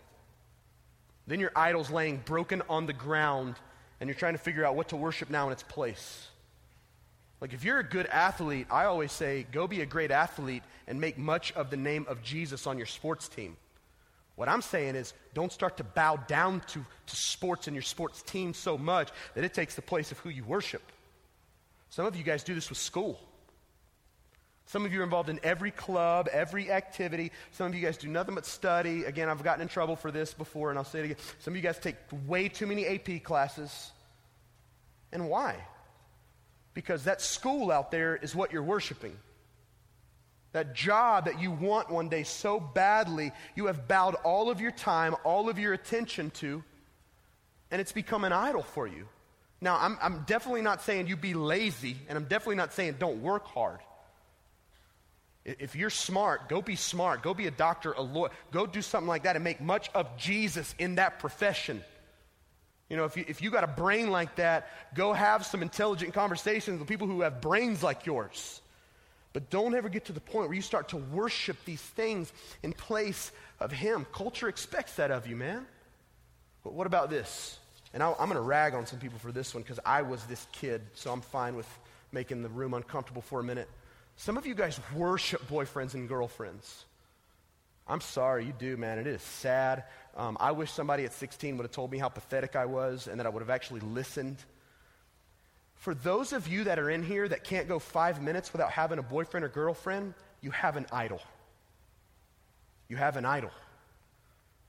Then 1.26 1.40
your 1.40 1.52
idol's 1.54 1.90
laying 1.90 2.18
broken 2.18 2.62
on 2.68 2.86
the 2.86 2.92
ground, 2.92 3.56
and 4.00 4.08
you're 4.08 4.14
trying 4.14 4.34
to 4.34 4.38
figure 4.38 4.64
out 4.64 4.76
what 4.76 4.88
to 4.88 4.96
worship 4.96 5.30
now 5.30 5.46
in 5.46 5.52
its 5.52 5.62
place. 5.62 6.28
Like, 7.40 7.52
if 7.52 7.64
you're 7.64 7.80
a 7.80 7.84
good 7.84 8.06
athlete, 8.06 8.68
I 8.70 8.84
always 8.84 9.10
say, 9.10 9.46
go 9.50 9.66
be 9.66 9.80
a 9.80 9.86
great 9.86 10.12
athlete 10.12 10.62
and 10.86 11.00
make 11.00 11.18
much 11.18 11.52
of 11.52 11.70
the 11.70 11.76
name 11.76 12.06
of 12.08 12.22
Jesus 12.22 12.66
on 12.66 12.76
your 12.76 12.86
sports 12.86 13.28
team. 13.28 13.56
What 14.36 14.48
I'm 14.48 14.62
saying 14.62 14.94
is, 14.94 15.12
don't 15.34 15.52
start 15.52 15.76
to 15.78 15.84
bow 15.84 16.16
down 16.16 16.60
to, 16.68 16.78
to 17.06 17.16
sports 17.16 17.66
and 17.66 17.74
your 17.74 17.82
sports 17.82 18.22
team 18.22 18.54
so 18.54 18.78
much 18.78 19.10
that 19.34 19.44
it 19.44 19.54
takes 19.54 19.74
the 19.74 19.82
place 19.82 20.12
of 20.12 20.18
who 20.20 20.30
you 20.30 20.44
worship. 20.44 20.82
Some 21.90 22.06
of 22.06 22.16
you 22.16 22.22
guys 22.22 22.42
do 22.42 22.54
this 22.54 22.68
with 22.70 22.78
school. 22.78 23.20
Some 24.66 24.86
of 24.86 24.92
you 24.92 25.00
are 25.00 25.04
involved 25.04 25.28
in 25.28 25.40
every 25.42 25.70
club, 25.70 26.28
every 26.32 26.70
activity. 26.70 27.32
Some 27.52 27.66
of 27.66 27.74
you 27.74 27.82
guys 27.82 27.96
do 27.96 28.08
nothing 28.08 28.34
but 28.34 28.46
study. 28.46 29.04
Again, 29.04 29.28
I've 29.28 29.42
gotten 29.42 29.62
in 29.62 29.68
trouble 29.68 29.96
for 29.96 30.10
this 30.10 30.32
before, 30.32 30.70
and 30.70 30.78
I'll 30.78 30.84
say 30.84 31.00
it 31.00 31.04
again. 31.04 31.16
Some 31.40 31.52
of 31.52 31.56
you 31.56 31.62
guys 31.62 31.78
take 31.78 31.96
way 32.26 32.48
too 32.48 32.66
many 32.66 32.86
AP 32.86 33.22
classes. 33.22 33.90
And 35.12 35.28
why? 35.28 35.56
Because 36.74 37.04
that 37.04 37.20
school 37.20 37.70
out 37.70 37.90
there 37.90 38.16
is 38.16 38.34
what 38.34 38.52
you're 38.52 38.62
worshiping. 38.62 39.16
That 40.52 40.74
job 40.74 41.26
that 41.26 41.40
you 41.40 41.50
want 41.50 41.90
one 41.90 42.08
day 42.08 42.22
so 42.22 42.60
badly, 42.60 43.32
you 43.54 43.66
have 43.66 43.88
bowed 43.88 44.14
all 44.16 44.50
of 44.50 44.60
your 44.60 44.70
time, 44.70 45.16
all 45.24 45.48
of 45.48 45.58
your 45.58 45.72
attention 45.72 46.30
to, 46.32 46.62
and 47.70 47.80
it's 47.80 47.92
become 47.92 48.24
an 48.24 48.32
idol 48.32 48.62
for 48.62 48.86
you. 48.86 49.08
Now, 49.60 49.78
I'm, 49.80 49.98
I'm 50.02 50.24
definitely 50.26 50.62
not 50.62 50.82
saying 50.82 51.06
you 51.06 51.16
be 51.16 51.34
lazy, 51.34 51.96
and 52.08 52.18
I'm 52.18 52.24
definitely 52.24 52.56
not 52.56 52.72
saying 52.72 52.96
don't 52.98 53.22
work 53.22 53.46
hard. 53.46 53.80
If 55.44 55.74
you're 55.74 55.90
smart, 55.90 56.48
go 56.48 56.62
be 56.62 56.76
smart. 56.76 57.22
Go 57.22 57.34
be 57.34 57.46
a 57.46 57.50
doctor, 57.50 57.92
a 57.92 58.00
lawyer. 58.00 58.30
Go 58.52 58.66
do 58.66 58.80
something 58.80 59.08
like 59.08 59.24
that 59.24 59.34
and 59.34 59.44
make 59.44 59.60
much 59.60 59.90
of 59.94 60.16
Jesus 60.16 60.74
in 60.78 60.96
that 60.96 61.18
profession. 61.18 61.82
You 62.88 62.96
know, 62.96 63.04
if 63.04 63.16
you, 63.16 63.24
if 63.26 63.42
you 63.42 63.50
got 63.50 63.64
a 63.64 63.68
brain 63.68 64.10
like 64.10 64.36
that, 64.36 64.68
go 64.94 65.12
have 65.12 65.44
some 65.44 65.62
intelligent 65.62 66.14
conversations 66.14 66.78
with 66.78 66.88
people 66.88 67.06
who 67.06 67.22
have 67.22 67.40
brains 67.40 67.82
like 67.82 68.06
yours. 68.06 68.60
But 69.32 69.50
don't 69.50 69.74
ever 69.74 69.88
get 69.88 70.04
to 70.06 70.12
the 70.12 70.20
point 70.20 70.48
where 70.48 70.54
you 70.54 70.62
start 70.62 70.90
to 70.90 70.98
worship 70.98 71.56
these 71.64 71.80
things 71.80 72.32
in 72.62 72.72
place 72.72 73.32
of 73.60 73.72
Him. 73.72 74.06
Culture 74.12 74.48
expects 74.48 74.96
that 74.96 75.10
of 75.10 75.26
you, 75.26 75.36
man. 75.36 75.66
But 76.62 76.74
what 76.74 76.86
about 76.86 77.10
this? 77.10 77.58
And 77.94 78.02
i 78.02 78.08
am 78.08 78.16
going 78.16 78.32
to 78.32 78.40
rag 78.40 78.74
on 78.74 78.86
some 78.86 78.98
people 78.98 79.18
for 79.18 79.32
this 79.32 79.54
one 79.54 79.62
because 79.62 79.80
I 79.84 80.02
was 80.02 80.24
this 80.24 80.46
kid, 80.52 80.82
so 80.94 81.12
I'm 81.12 81.20
fine 81.20 81.56
with 81.56 81.68
making 82.12 82.42
the 82.42 82.48
room 82.48 82.74
uncomfortable 82.74 83.22
for 83.22 83.40
a 83.40 83.44
minute. 83.44 83.68
Some 84.16 84.36
of 84.36 84.46
you 84.46 84.54
guys 84.54 84.78
worship 84.94 85.46
boyfriends 85.48 85.94
and 85.94 86.08
girlfriends. 86.08 86.84
I'm 87.88 88.00
sorry, 88.00 88.46
you 88.46 88.52
do, 88.56 88.76
man. 88.76 88.98
It 88.98 89.06
is 89.06 89.22
sad. 89.22 89.84
Um, 90.16 90.36
I 90.38 90.52
wish 90.52 90.70
somebody 90.70 91.04
at 91.04 91.12
16 91.12 91.56
would 91.56 91.64
have 91.64 91.72
told 91.72 91.90
me 91.90 91.98
how 91.98 92.08
pathetic 92.08 92.54
I 92.54 92.66
was 92.66 93.08
and 93.08 93.18
that 93.18 93.26
I 93.26 93.28
would 93.28 93.40
have 93.40 93.50
actually 93.50 93.80
listened. 93.80 94.36
For 95.76 95.94
those 95.94 96.32
of 96.32 96.46
you 96.46 96.64
that 96.64 96.78
are 96.78 96.88
in 96.88 97.02
here 97.02 97.26
that 97.26 97.42
can't 97.42 97.66
go 97.66 97.78
five 97.80 98.22
minutes 98.22 98.52
without 98.52 98.70
having 98.70 98.98
a 98.98 99.02
boyfriend 99.02 99.44
or 99.44 99.48
girlfriend, 99.48 100.14
you 100.40 100.52
have 100.52 100.76
an 100.76 100.86
idol. 100.92 101.20
You 102.88 102.96
have 102.96 103.16
an 103.16 103.24
idol. 103.24 103.50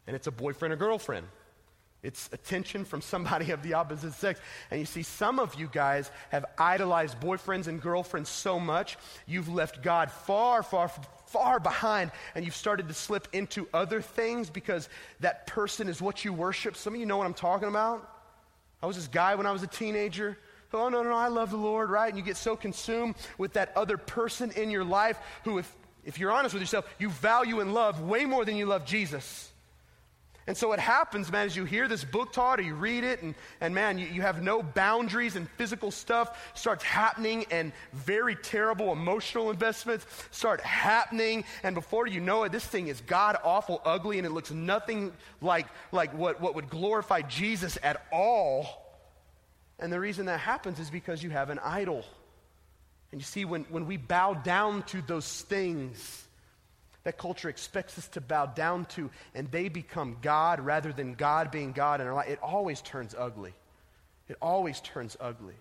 And 0.07 0.15
it's 0.15 0.27
a 0.27 0.31
boyfriend 0.31 0.73
or 0.73 0.77
girlfriend. 0.77 1.27
It's 2.03 2.29
attention 2.33 2.83
from 2.83 3.01
somebody 3.01 3.51
of 3.51 3.63
the 3.63 3.75
opposite 3.75 4.13
sex. 4.13 4.39
And 4.69 4.79
you 4.79 4.85
see, 4.85 5.03
some 5.03 5.39
of 5.39 5.55
you 5.55 5.69
guys 5.71 6.11
have 6.29 6.45
idolized 6.57 7.19
boyfriends 7.21 7.67
and 7.67 7.81
girlfriends 7.81 8.29
so 8.29 8.59
much, 8.59 8.97
you've 9.25 9.47
left 9.47 9.81
God 9.81 10.11
far, 10.11 10.63
far, 10.63 10.91
far 11.27 11.61
behind, 11.61 12.11
and 12.35 12.43
you've 12.43 12.55
started 12.55 12.89
to 12.89 12.93
slip 12.93 13.29
into 13.31 13.69
other 13.73 14.01
things 14.01 14.49
because 14.49 14.89
that 15.21 15.47
person 15.47 15.87
is 15.87 16.01
what 16.01 16.25
you 16.25 16.33
worship. 16.33 16.75
Some 16.75 16.93
of 16.93 16.99
you 16.99 17.05
know 17.05 17.17
what 17.17 17.25
I'm 17.25 17.33
talking 17.33 17.69
about. 17.69 18.09
I 18.81 18.85
was 18.85 18.97
this 18.97 19.07
guy 19.07 19.35
when 19.35 19.45
I 19.45 19.53
was 19.53 19.63
a 19.63 19.67
teenager. 19.67 20.37
Oh, 20.73 20.89
no, 20.89 21.03
no, 21.03 21.09
no, 21.09 21.15
I 21.15 21.27
love 21.29 21.51
the 21.51 21.57
Lord, 21.57 21.89
right? 21.89 22.09
And 22.09 22.17
you 22.17 22.23
get 22.23 22.35
so 22.35 22.55
consumed 22.55 23.15
with 23.37 23.53
that 23.53 23.71
other 23.77 23.95
person 23.95 24.51
in 24.51 24.71
your 24.71 24.83
life 24.83 25.19
who, 25.45 25.59
if, 25.59 25.73
if 26.03 26.19
you're 26.19 26.31
honest 26.31 26.53
with 26.53 26.63
yourself, 26.63 26.85
you 26.99 27.09
value 27.09 27.61
and 27.61 27.73
love 27.73 28.01
way 28.01 28.25
more 28.25 28.43
than 28.43 28.57
you 28.57 28.65
love 28.65 28.83
Jesus. 28.83 29.52
And 30.45 30.57
so 30.57 30.67
what 30.67 30.79
happens, 30.79 31.31
man, 31.31 31.47
is 31.47 31.55
you 31.55 31.63
hear 31.63 31.87
this 31.87 32.03
book 32.03 32.33
taught 32.33 32.59
or 32.59 32.63
you 32.63 32.75
read 32.75 33.05
it, 33.05 33.21
and, 33.21 33.33
and 33.61 33.73
man, 33.73 33.97
you, 33.97 34.07
you 34.07 34.21
have 34.21 34.43
no 34.43 34.61
boundaries, 34.61 35.37
and 35.37 35.49
physical 35.51 35.89
stuff 35.89 36.51
starts 36.53 36.83
happening, 36.83 37.45
and 37.49 37.71
very 37.93 38.35
terrible 38.35 38.91
emotional 38.91 39.51
investments 39.51 40.05
start 40.31 40.59
happening. 40.59 41.45
And 41.63 41.75
before 41.75 42.07
you 42.07 42.19
know 42.19 42.43
it, 42.43 42.51
this 42.51 42.65
thing 42.65 42.87
is 42.87 42.99
god 43.01 43.37
awful 43.43 43.81
ugly, 43.85 44.17
and 44.17 44.27
it 44.27 44.31
looks 44.31 44.51
nothing 44.51 45.13
like, 45.39 45.67
like 45.93 46.13
what, 46.13 46.41
what 46.41 46.55
would 46.55 46.69
glorify 46.69 47.21
Jesus 47.21 47.77
at 47.81 48.05
all. 48.11 48.67
And 49.79 49.93
the 49.93 49.99
reason 49.99 50.25
that 50.25 50.41
happens 50.41 50.77
is 50.77 50.89
because 50.89 51.23
you 51.23 51.29
have 51.29 51.49
an 51.51 51.59
idol. 51.59 52.03
And 53.13 53.21
you 53.21 53.25
see, 53.25 53.45
when, 53.45 53.63
when 53.69 53.85
we 53.85 53.95
bow 53.95 54.33
down 54.33 54.83
to 54.83 55.01
those 55.01 55.43
things 55.43 56.25
that 57.03 57.17
culture 57.17 57.49
expects 57.49 57.97
us 57.97 58.07
to 58.09 58.21
bow 58.21 58.45
down 58.45 58.85
to, 58.85 59.09
and 59.35 59.51
they 59.51 59.69
become 59.69 60.17
God 60.21 60.59
rather 60.59 60.93
than 60.93 61.15
God 61.15 61.51
being 61.51 61.71
God 61.73 62.01
in 62.01 62.07
our 62.07 62.13
life, 62.13 62.29
it 62.29 62.39
always 62.41 62.81
turns 62.81 63.13
ugly. 63.17 63.53
It 64.29 64.37
always 64.41 64.79
turns 64.79 65.17
ugly. 65.19 65.55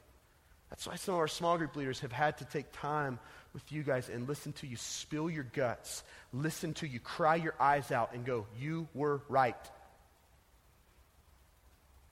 That's 0.71 0.87
why 0.87 0.97
some 0.97 1.15
of 1.15 1.21
our 1.21 1.29
small 1.29 1.59
group 1.59 1.77
leaders 1.77 2.01
have 2.01 2.13
had 2.13 2.39
to 2.39 2.45
take 2.45 2.73
time 2.73 3.19
with 3.53 3.71
you 3.71 3.83
guys 3.83 4.09
and 4.09 4.27
listen 4.27 4.53
to 4.55 4.67
you 4.67 4.77
spill 4.77 5.29
your 5.29 5.45
guts, 5.45 6.03
listen 6.33 6.73
to 6.75 6.87
you 6.87 7.01
cry 7.01 7.37
your 7.37 7.55
eyes 7.61 7.91
out, 7.91 8.15
and 8.15 8.25
go, 8.25 8.47
You 8.59 8.89
were 8.95 9.21
right. 9.29 9.57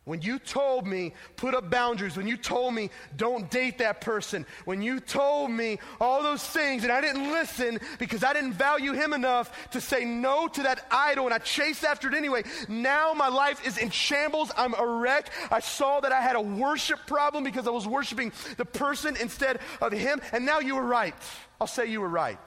When 0.04 0.22
you 0.22 0.38
told 0.38 0.86
me, 0.86 1.12
put 1.36 1.54
up 1.54 1.70
boundaries, 1.70 2.16
when 2.16 2.26
you 2.26 2.38
told 2.38 2.74
me, 2.74 2.88
don't 3.18 3.50
date 3.50 3.78
that 3.78 4.00
person, 4.00 4.46
when 4.64 4.80
you 4.80 4.98
told 4.98 5.50
me 5.50 5.78
all 6.00 6.22
those 6.22 6.42
things 6.42 6.84
and 6.84 6.90
I 6.90 7.02
didn't 7.02 7.30
listen 7.30 7.78
because 7.98 8.24
I 8.24 8.32
didn't 8.32 8.54
value 8.54 8.92
him 8.92 9.12
enough 9.12 9.70
to 9.72 9.80
say 9.80 10.06
no 10.06 10.48
to 10.48 10.62
that 10.62 10.86
idol 10.90 11.26
and 11.26 11.34
I 11.34 11.38
chased 11.38 11.84
after 11.84 12.08
it 12.08 12.14
anyway, 12.14 12.44
now 12.66 13.12
my 13.12 13.28
life 13.28 13.66
is 13.66 13.76
in 13.76 13.90
shambles. 13.90 14.50
I'm 14.56 14.74
a 14.74 14.86
wreck. 14.86 15.30
I 15.50 15.60
saw 15.60 16.00
that 16.00 16.12
I 16.12 16.22
had 16.22 16.34
a 16.34 16.40
worship 16.40 17.06
problem 17.06 17.44
because 17.44 17.68
I 17.68 17.70
was 17.70 17.86
worshiping 17.86 18.32
the 18.56 18.64
person 18.64 19.16
instead 19.20 19.60
of 19.82 19.92
him, 19.92 20.22
and 20.32 20.46
now 20.46 20.60
you 20.60 20.76
were 20.76 20.86
right. 20.86 21.14
I'll 21.60 21.66
say 21.66 21.86
you 21.86 22.00
were 22.00 22.08
right. 22.08 22.38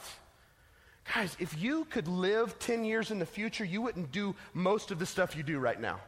Guys, 1.14 1.36
if 1.40 1.62
you 1.62 1.86
could 1.86 2.08
live 2.08 2.58
10 2.60 2.84
years 2.84 3.12
in 3.12 3.20
the 3.20 3.26
future, 3.26 3.64
you 3.64 3.82
wouldn't 3.82 4.12
do 4.12 4.34
most 4.54 4.90
of 4.90 4.98
the 4.98 5.06
stuff 5.06 5.36
you 5.36 5.44
do 5.44 5.60
right 5.60 5.80
now. 5.80 6.00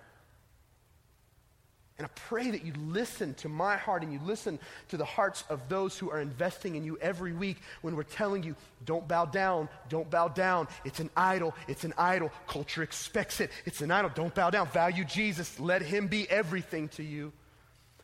And 1.97 2.05
I 2.05 2.09
pray 2.27 2.51
that 2.51 2.65
you 2.65 2.73
listen 2.87 3.35
to 3.35 3.47
my 3.47 3.77
heart 3.77 4.03
and 4.03 4.11
you 4.11 4.19
listen 4.25 4.59
to 4.89 4.97
the 4.97 5.05
hearts 5.05 5.45
of 5.49 5.69
those 5.69 5.97
who 5.97 6.09
are 6.09 6.19
investing 6.19 6.75
in 6.75 6.83
you 6.83 6.97
every 6.99 7.31
week 7.31 7.57
when 7.81 7.95
we're 7.95 8.03
telling 8.03 8.43
you, 8.43 8.55
don't 8.83 9.07
bow 9.07 9.25
down, 9.25 9.69
don't 9.87 10.09
bow 10.09 10.27
down. 10.27 10.67
It's 10.83 10.99
an 10.99 11.09
idol, 11.15 11.55
it's 11.69 11.85
an 11.85 11.93
idol. 11.97 12.31
Culture 12.47 12.83
expects 12.83 13.39
it. 13.39 13.49
It's 13.65 13.79
an 13.81 13.91
idol. 13.91 14.11
Don't 14.13 14.35
bow 14.35 14.49
down. 14.49 14.67
Value 14.67 15.05
Jesus. 15.05 15.57
Let 15.57 15.81
him 15.81 16.07
be 16.07 16.29
everything 16.29 16.89
to 16.89 17.03
you. 17.03 17.31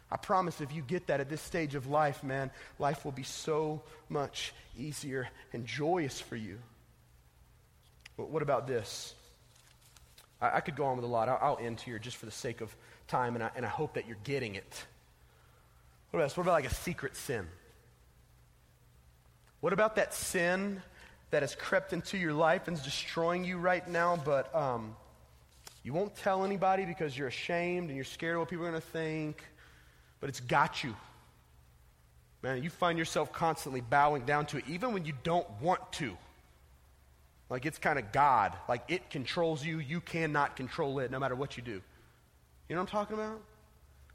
I 0.09 0.15
promise 0.17 0.61
if 0.61 0.73
you 0.73 0.81
get 0.81 1.07
that 1.07 1.19
at 1.19 1.29
this 1.29 1.41
stage 1.41 1.75
of 1.75 1.87
life, 1.87 2.23
man, 2.23 2.49
life 2.79 3.03
will 3.03 3.11
be 3.11 3.23
so 3.23 3.81
much 4.07 4.53
easier 4.77 5.29
and 5.51 5.65
joyous 5.65 6.19
for 6.19 6.37
you. 6.37 6.59
But 8.15 8.29
what 8.29 8.41
about 8.41 8.67
this? 8.67 9.15
I, 10.41 10.57
I 10.57 10.59
could 10.61 10.75
go 10.75 10.85
on 10.85 10.95
with 10.95 11.05
a 11.05 11.09
lot. 11.09 11.27
I'll, 11.27 11.39
I'll 11.41 11.65
end 11.65 11.81
here 11.81 11.99
just 11.99 12.17
for 12.17 12.25
the 12.25 12.31
sake 12.31 12.61
of 12.61 12.75
time, 13.11 13.35
and 13.35 13.43
I, 13.43 13.51
and 13.55 13.65
I 13.65 13.69
hope 13.69 13.93
that 13.93 14.07
you're 14.07 14.17
getting 14.23 14.55
it. 14.55 14.85
What 16.09 16.19
about, 16.19 16.37
what 16.37 16.43
about 16.43 16.53
like 16.53 16.65
a 16.65 16.73
secret 16.73 17.15
sin? 17.15 17.47
What 19.59 19.73
about 19.73 19.95
that 19.97 20.13
sin 20.13 20.81
that 21.29 21.43
has 21.43 21.55
crept 21.55 21.93
into 21.93 22.17
your 22.17 22.33
life 22.33 22.67
and 22.67 22.75
is 22.75 22.83
destroying 22.83 23.43
you 23.43 23.57
right 23.57 23.87
now, 23.87 24.19
but 24.25 24.53
um, 24.55 24.95
you 25.83 25.93
won't 25.93 26.15
tell 26.15 26.43
anybody 26.43 26.85
because 26.85 27.17
you're 27.17 27.27
ashamed 27.27 27.87
and 27.87 27.95
you're 27.95 28.03
scared 28.05 28.35
of 28.35 28.39
what 28.39 28.49
people 28.49 28.65
are 28.65 28.69
going 28.69 28.81
to 28.81 28.87
think, 28.87 29.43
but 30.19 30.29
it's 30.29 30.39
got 30.39 30.83
you. 30.83 30.95
Man, 32.41 32.63
you 32.63 32.69
find 32.69 32.97
yourself 32.97 33.31
constantly 33.31 33.81
bowing 33.81 34.25
down 34.25 34.47
to 34.47 34.57
it, 34.57 34.65
even 34.67 34.93
when 34.93 35.05
you 35.05 35.13
don't 35.23 35.47
want 35.61 35.91
to. 35.93 36.17
Like 37.49 37.65
it's 37.65 37.77
kind 37.77 37.99
of 37.99 38.11
God. 38.11 38.53
Like 38.67 38.83
it 38.87 39.09
controls 39.09 39.63
you. 39.63 39.79
You 39.79 40.01
cannot 40.01 40.55
control 40.55 40.99
it 40.99 41.11
no 41.11 41.19
matter 41.19 41.35
what 41.35 41.57
you 41.57 41.63
do. 41.63 41.81
You 42.71 42.75
know 42.75 42.83
what 42.83 42.93
I'm 42.93 42.99
talking 42.99 43.17
about? 43.17 43.41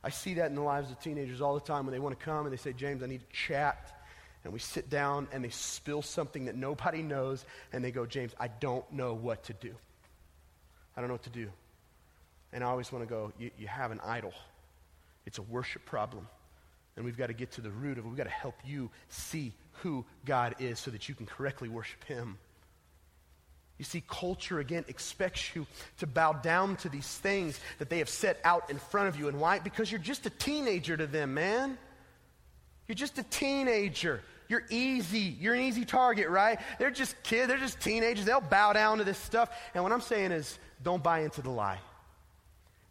I 0.02 0.08
see 0.08 0.32
that 0.34 0.46
in 0.46 0.54
the 0.54 0.62
lives 0.62 0.90
of 0.90 0.98
teenagers 0.98 1.42
all 1.42 1.52
the 1.52 1.60
time 1.60 1.84
when 1.84 1.92
they 1.92 1.98
want 1.98 2.18
to 2.18 2.24
come 2.24 2.46
and 2.46 2.50
they 2.50 2.56
say, 2.56 2.72
James, 2.72 3.02
I 3.02 3.06
need 3.06 3.20
to 3.20 3.36
chat. 3.36 4.00
And 4.44 4.52
we 4.54 4.58
sit 4.58 4.88
down 4.88 5.28
and 5.30 5.44
they 5.44 5.50
spill 5.50 6.00
something 6.00 6.46
that 6.46 6.56
nobody 6.56 7.02
knows 7.02 7.44
and 7.74 7.84
they 7.84 7.90
go, 7.90 8.06
James, 8.06 8.34
I 8.40 8.48
don't 8.48 8.90
know 8.90 9.12
what 9.12 9.44
to 9.44 9.52
do. 9.52 9.74
I 10.96 11.02
don't 11.02 11.08
know 11.08 11.14
what 11.14 11.24
to 11.24 11.30
do. 11.30 11.50
And 12.50 12.64
I 12.64 12.68
always 12.68 12.90
want 12.90 13.06
to 13.06 13.10
go, 13.10 13.30
you, 13.38 13.50
have 13.66 13.90
an 13.90 14.00
idol. 14.02 14.32
It's 15.26 15.36
a 15.36 15.42
worship 15.42 15.84
problem. 15.84 16.26
And 16.96 17.04
we've 17.04 17.18
got 17.18 17.26
to 17.26 17.34
get 17.34 17.50
to 17.52 17.60
the 17.60 17.70
root 17.70 17.98
of 17.98 18.06
it. 18.06 18.08
We've 18.08 18.16
got 18.16 18.24
to 18.24 18.30
help 18.30 18.54
you 18.64 18.88
see 19.10 19.52
who 19.82 20.06
God 20.24 20.54
is 20.60 20.78
so 20.78 20.90
that 20.92 21.10
you 21.10 21.14
can 21.14 21.26
correctly 21.26 21.68
worship 21.68 22.02
Him. 22.04 22.38
You 23.78 23.84
see, 23.84 24.02
culture 24.08 24.58
again 24.58 24.84
expects 24.88 25.54
you 25.54 25.66
to 25.98 26.06
bow 26.06 26.32
down 26.32 26.76
to 26.76 26.88
these 26.88 27.06
things 27.06 27.60
that 27.78 27.90
they 27.90 27.98
have 27.98 28.08
set 28.08 28.40
out 28.42 28.70
in 28.70 28.78
front 28.78 29.08
of 29.08 29.18
you. 29.18 29.28
And 29.28 29.38
why? 29.38 29.58
Because 29.58 29.92
you're 29.92 30.00
just 30.00 30.24
a 30.24 30.30
teenager 30.30 30.96
to 30.96 31.06
them, 31.06 31.34
man. 31.34 31.76
You're 32.88 32.94
just 32.94 33.18
a 33.18 33.22
teenager. 33.24 34.22
You're 34.48 34.64
easy. 34.70 35.36
You're 35.40 35.54
an 35.54 35.60
easy 35.60 35.84
target, 35.84 36.28
right? 36.28 36.58
They're 36.78 36.90
just 36.90 37.20
kids. 37.22 37.48
They're 37.48 37.58
just 37.58 37.80
teenagers. 37.80 38.24
They'll 38.24 38.40
bow 38.40 38.72
down 38.72 38.98
to 38.98 39.04
this 39.04 39.18
stuff. 39.18 39.50
And 39.74 39.82
what 39.82 39.92
I'm 39.92 40.00
saying 40.00 40.32
is, 40.32 40.58
don't 40.82 41.02
buy 41.02 41.20
into 41.20 41.42
the 41.42 41.50
lie. 41.50 41.80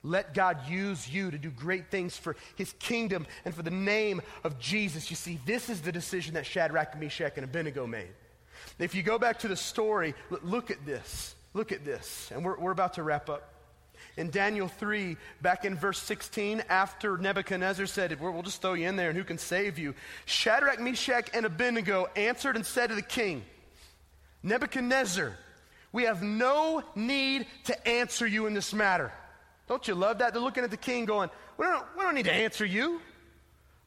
Let 0.04 0.36
God 0.36 0.69
use 0.69 1.10
you 1.10 1.32
to 1.32 1.38
do 1.38 1.50
great 1.50 1.89
things 1.89 2.15
for 2.15 2.36
his 2.56 2.74
kingdom 2.74 3.26
and 3.43 3.56
for 3.56 3.63
the 3.63 3.71
name 3.71 4.21
of 4.43 4.60
Jesus. 4.60 5.10
You 5.10 5.15
see, 5.15 5.39
this 5.48 5.67
is 5.67 5.82
the 5.82 5.91
decision 5.91 6.36
that 6.36 6.45
Shadrach, 6.45 7.00
Meshach, 7.00 7.34
and 7.38 7.43
Abednego 7.43 7.88
made. 7.88 8.12
If 8.80 8.95
you 8.95 9.04
go 9.04 9.17
back 9.19 9.39
to 9.39 9.47
the 9.47 9.56
story, 9.56 10.15
look 10.43 10.71
at 10.71 10.86
this. 10.86 11.36
Look 11.54 11.71
at 11.71 11.86
this. 11.86 12.32
And 12.34 12.43
we're, 12.43 12.60
we're 12.60 12.71
about 12.71 12.93
to 12.95 13.04
wrap 13.04 13.30
up. 13.30 13.54
In 14.17 14.30
Daniel 14.30 14.67
3, 14.67 15.17
back 15.41 15.65
in 15.65 15.75
verse 15.75 15.99
16, 15.99 16.63
after 16.69 17.17
Nebuchadnezzar 17.17 17.86
said, 17.86 18.17
We'll 18.19 18.41
just 18.43 18.62
throw 18.62 18.73
you 18.73 18.88
in 18.88 18.95
there 18.95 19.10
and 19.10 19.17
who 19.17 19.23
can 19.23 19.38
save 19.38 19.78
you? 19.78 19.93
Shadrach, 20.25 20.80
Meshach, 20.80 21.30
and 21.34 21.45
Abednego 21.45 22.08
answered 22.15 22.56
and 22.56 22.65
said 22.65 22.88
to 22.88 22.95
the 22.95 23.01
king, 23.01 23.43
Nebuchadnezzar, 24.43 25.36
we 25.91 26.04
have 26.04 26.21
no 26.21 26.84
need 26.93 27.47
to 27.65 27.88
answer 27.88 28.28
you 28.28 28.45
in 28.45 28.54
this 28.54 28.73
matter. 28.73 29.12
Don't 29.67 29.88
you 29.88 29.95
love 29.95 30.19
that? 30.19 30.34
They're 30.34 30.41
looking 30.41 30.63
at 30.63 30.71
the 30.71 30.78
king 30.78 31.06
going, 31.06 31.30
We 31.58 31.65
don't, 31.65 31.86
we 31.97 32.04
don't 32.04 32.15
need 32.15 32.25
to 32.25 32.34
answer 32.34 32.65
you. 32.65 33.01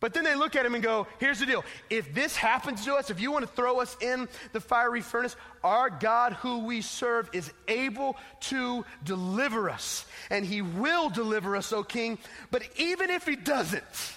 But 0.00 0.14
then 0.14 0.22
they 0.22 0.36
look 0.36 0.54
at 0.54 0.64
him 0.64 0.74
and 0.74 0.82
go, 0.82 1.08
here's 1.18 1.40
the 1.40 1.46
deal. 1.46 1.64
If 1.90 2.14
this 2.14 2.36
happens 2.36 2.84
to 2.84 2.94
us, 2.94 3.10
if 3.10 3.20
you 3.20 3.32
want 3.32 3.44
to 3.46 3.52
throw 3.52 3.80
us 3.80 3.96
in 4.00 4.28
the 4.52 4.60
fiery 4.60 5.00
furnace, 5.00 5.34
our 5.64 5.90
God 5.90 6.34
who 6.34 6.60
we 6.60 6.82
serve 6.82 7.28
is 7.32 7.52
able 7.66 8.16
to 8.42 8.84
deliver 9.04 9.68
us. 9.68 10.06
And 10.30 10.44
he 10.44 10.62
will 10.62 11.08
deliver 11.08 11.56
us, 11.56 11.72
O 11.72 11.82
king. 11.82 12.18
But 12.52 12.62
even 12.76 13.10
if 13.10 13.26
he 13.26 13.34
doesn't, 13.34 14.14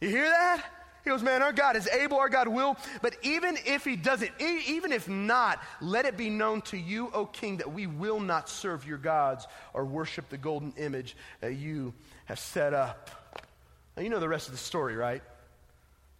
you 0.00 0.08
hear 0.08 0.28
that? 0.28 0.64
He 1.02 1.10
goes, 1.10 1.22
man, 1.22 1.40
our 1.40 1.52
God 1.52 1.76
is 1.76 1.86
able, 1.88 2.18
our 2.18 2.28
God 2.28 2.48
will. 2.48 2.76
But 3.00 3.16
even 3.22 3.56
if 3.64 3.84
he 3.84 3.94
doesn't, 3.94 4.30
even 4.40 4.92
if 4.92 5.08
not, 5.08 5.62
let 5.80 6.04
it 6.04 6.16
be 6.16 6.30
known 6.30 6.62
to 6.62 6.76
you, 6.76 7.10
O 7.12 7.26
king, 7.26 7.58
that 7.58 7.72
we 7.72 7.86
will 7.86 8.18
not 8.18 8.48
serve 8.48 8.86
your 8.86 8.98
gods 8.98 9.46
or 9.72 9.84
worship 9.84 10.28
the 10.28 10.36
golden 10.36 10.72
image 10.76 11.16
that 11.40 11.54
you 11.54 11.94
have 12.24 12.40
set 12.40 12.74
up. 12.74 13.10
Now, 13.96 14.02
you 14.02 14.10
know 14.10 14.20
the 14.20 14.28
rest 14.28 14.48
of 14.48 14.52
the 14.52 14.58
story, 14.58 14.94
right? 14.94 15.22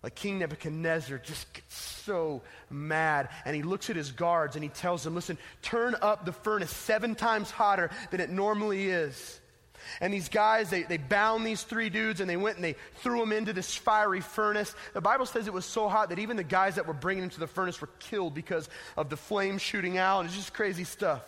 Like 0.03 0.15
King 0.15 0.39
Nebuchadnezzar 0.39 1.19
just 1.19 1.53
gets 1.53 1.75
so 1.75 2.43
mad, 2.71 3.29
and 3.45 3.57
he 3.57 3.63
looks 3.63 3.91
at 3.91 3.97
his 3.97 4.13
guards 4.13 4.55
and 4.57 4.63
he 4.63 4.69
tells 4.69 5.03
them, 5.03 5.15
Listen, 5.15 5.37
turn 5.63 5.97
up 6.01 6.25
the 6.25 6.33
furnace 6.33 6.71
seven 6.71 7.15
times 7.15 7.51
hotter 7.51 7.91
than 8.11 8.21
it 8.21 8.31
normally 8.31 8.87
is. 8.87 9.41
And 10.01 10.13
these 10.13 10.29
guys, 10.29 10.71
they, 10.71 10.83
they 10.83 10.97
bound 10.97 11.47
these 11.47 11.63
three 11.63 11.91
dudes 11.91 12.21
and 12.21 12.29
they 12.29 12.37
went 12.37 12.57
and 12.57 12.65
they 12.65 12.77
threw 12.97 13.21
them 13.21 13.33
into 13.33 13.53
this 13.53 13.75
fiery 13.75 14.21
furnace. 14.21 14.75
The 14.95 15.01
Bible 15.01 15.27
says 15.27 15.47
it 15.47 15.53
was 15.53 15.65
so 15.65 15.89
hot 15.89 16.09
that 16.09 16.19
even 16.19 16.37
the 16.37 16.45
guys 16.45 16.77
that 16.77 16.87
were 16.87 16.95
bringing 16.95 17.23
them 17.23 17.31
to 17.31 17.41
the 17.41 17.47
furnace 17.47 17.81
were 17.81 17.91
killed 18.01 18.35
because 18.35 18.69
of 18.97 19.11
the 19.11 19.17
flames 19.17 19.63
shooting 19.63 19.99
out. 19.99 20.25
It's 20.25 20.35
just 20.35 20.53
crazy 20.53 20.85
stuff. 20.85 21.23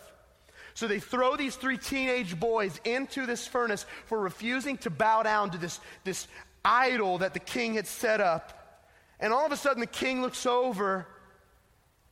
So 0.73 0.87
they 0.87 0.99
throw 0.99 1.35
these 1.35 1.55
three 1.55 1.77
teenage 1.77 2.39
boys 2.39 2.79
into 2.85 3.25
this 3.25 3.47
furnace 3.47 3.85
for 4.05 4.19
refusing 4.19 4.77
to 4.79 4.89
bow 4.89 5.23
down 5.23 5.51
to 5.51 5.57
this, 5.57 5.79
this 6.03 6.27
idol 6.63 7.19
that 7.19 7.33
the 7.33 7.39
king 7.39 7.75
had 7.75 7.87
set 7.87 8.21
up. 8.21 8.85
And 9.19 9.33
all 9.33 9.45
of 9.45 9.51
a 9.51 9.57
sudden, 9.57 9.81
the 9.81 9.87
king 9.87 10.21
looks 10.21 10.45
over 10.45 11.07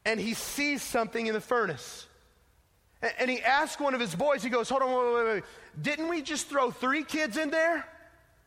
and 0.06 0.20
he 0.20 0.34
sees 0.34 0.82
something 0.82 1.28
in 1.28 1.34
the 1.34 1.42
furnace. 1.42 2.08
And, 3.02 3.14
and 3.20 3.30
he 3.30 3.42
asks 3.42 3.82
one 3.82 3.94
of 3.94 4.00
his 4.00 4.16
boys, 4.16 4.44
he 4.44 4.50
goes, 4.50 4.70
Hold 4.70 4.82
on, 4.82 4.90
wait, 4.90 5.14
wait, 5.14 5.34
wait. 5.34 5.44
Didn't 5.82 6.10
we 6.10 6.22
just 6.22 6.48
throw 6.48 6.72
three 6.72 7.04
kids 7.04 7.38
in 7.38 7.50
there? 7.50 7.88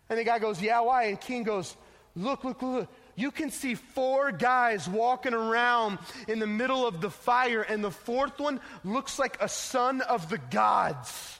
And 0.08 0.18
the 0.18 0.24
guy 0.24 0.38
goes, 0.38 0.60
Yeah, 0.60 0.80
why? 0.80 1.04
And 1.04 1.20
King 1.20 1.44
goes, 1.44 1.76
Look, 2.16 2.44
look, 2.44 2.60
look 2.60 2.88
you 3.20 3.30
can 3.30 3.50
see 3.50 3.74
four 3.74 4.32
guys 4.32 4.88
walking 4.88 5.34
around 5.34 5.98
in 6.26 6.38
the 6.38 6.46
middle 6.46 6.86
of 6.86 7.00
the 7.00 7.10
fire, 7.10 7.62
and 7.62 7.84
the 7.84 7.90
fourth 7.90 8.38
one 8.38 8.60
looks 8.84 9.18
like 9.18 9.36
a 9.40 9.48
son 9.48 10.00
of 10.00 10.28
the 10.30 10.38
gods. 10.38 11.38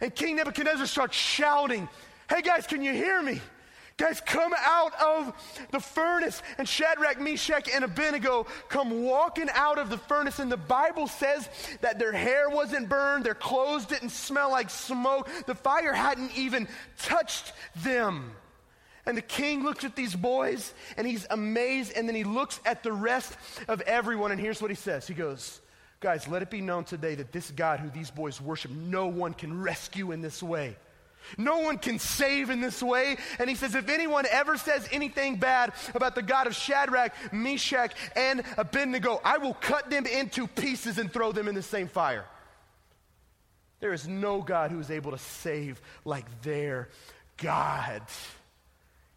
And 0.00 0.14
King 0.14 0.36
Nebuchadnezzar 0.36 0.86
starts 0.86 1.16
shouting, 1.16 1.88
Hey 2.28 2.42
guys, 2.42 2.66
can 2.66 2.82
you 2.82 2.92
hear 2.92 3.22
me? 3.22 3.40
Guys, 3.96 4.20
come 4.20 4.52
out 4.58 4.92
of 5.00 5.66
the 5.70 5.78
furnace. 5.78 6.42
And 6.58 6.68
Shadrach, 6.68 7.20
Meshach, 7.20 7.68
and 7.72 7.84
Abednego 7.84 8.46
come 8.68 9.04
walking 9.04 9.48
out 9.54 9.78
of 9.78 9.88
the 9.88 9.98
furnace. 9.98 10.40
And 10.40 10.50
the 10.50 10.56
Bible 10.56 11.06
says 11.06 11.48
that 11.80 12.00
their 12.00 12.12
hair 12.12 12.50
wasn't 12.50 12.88
burned, 12.88 13.24
their 13.24 13.34
clothes 13.34 13.86
didn't 13.86 14.10
smell 14.10 14.50
like 14.50 14.68
smoke, 14.68 15.28
the 15.46 15.54
fire 15.54 15.92
hadn't 15.92 16.36
even 16.36 16.66
touched 16.98 17.52
them. 17.76 18.32
And 19.06 19.16
the 19.16 19.22
king 19.22 19.62
looks 19.62 19.84
at 19.84 19.96
these 19.96 20.14
boys 20.14 20.72
and 20.96 21.06
he's 21.06 21.26
amazed. 21.30 21.92
And 21.94 22.08
then 22.08 22.14
he 22.14 22.24
looks 22.24 22.60
at 22.64 22.82
the 22.82 22.92
rest 22.92 23.36
of 23.68 23.80
everyone. 23.82 24.32
And 24.32 24.40
here's 24.40 24.62
what 24.62 24.70
he 24.70 24.76
says 24.76 25.06
He 25.06 25.14
goes, 25.14 25.60
Guys, 26.00 26.28
let 26.28 26.42
it 26.42 26.50
be 26.50 26.60
known 26.60 26.84
today 26.84 27.14
that 27.14 27.32
this 27.32 27.50
God 27.50 27.80
who 27.80 27.88
these 27.90 28.10
boys 28.10 28.40
worship, 28.40 28.70
no 28.70 29.06
one 29.06 29.32
can 29.32 29.62
rescue 29.62 30.12
in 30.12 30.20
this 30.20 30.42
way. 30.42 30.76
No 31.38 31.60
one 31.60 31.78
can 31.78 31.98
save 31.98 32.50
in 32.50 32.60
this 32.60 32.82
way. 32.82 33.16
And 33.38 33.48
he 33.48 33.56
says, 33.56 33.74
if 33.74 33.88
anyone 33.88 34.26
ever 34.30 34.58
says 34.58 34.86
anything 34.92 35.36
bad 35.36 35.72
about 35.94 36.14
the 36.14 36.22
God 36.22 36.46
of 36.46 36.54
Shadrach, 36.54 37.14
Meshach, 37.32 37.94
and 38.14 38.42
Abednego, 38.58 39.20
I 39.24 39.38
will 39.38 39.54
cut 39.54 39.88
them 39.88 40.06
into 40.06 40.46
pieces 40.46 40.98
and 40.98 41.10
throw 41.10 41.32
them 41.32 41.48
in 41.48 41.54
the 41.54 41.62
same 41.62 41.88
fire. 41.88 42.26
There 43.80 43.92
is 43.92 44.06
no 44.06 44.42
God 44.42 44.70
who 44.70 44.80
is 44.80 44.90
able 44.90 45.12
to 45.12 45.18
save 45.18 45.80
like 46.04 46.42
their 46.42 46.88
God. 47.36 48.02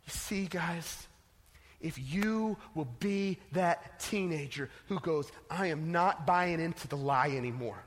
See, 0.08 0.46
guys, 0.46 1.08
if 1.80 2.00
you 2.00 2.58
will 2.74 2.88
be 3.00 3.38
that 3.52 4.00
teenager 4.00 4.70
who 4.88 5.00
goes, 5.00 5.32
I 5.50 5.67
am 5.67 5.91
not 5.91 6.26
buying 6.26 6.60
into 6.60 6.88
the 6.88 6.98
lie 6.98 7.32
anymore. 7.32 7.84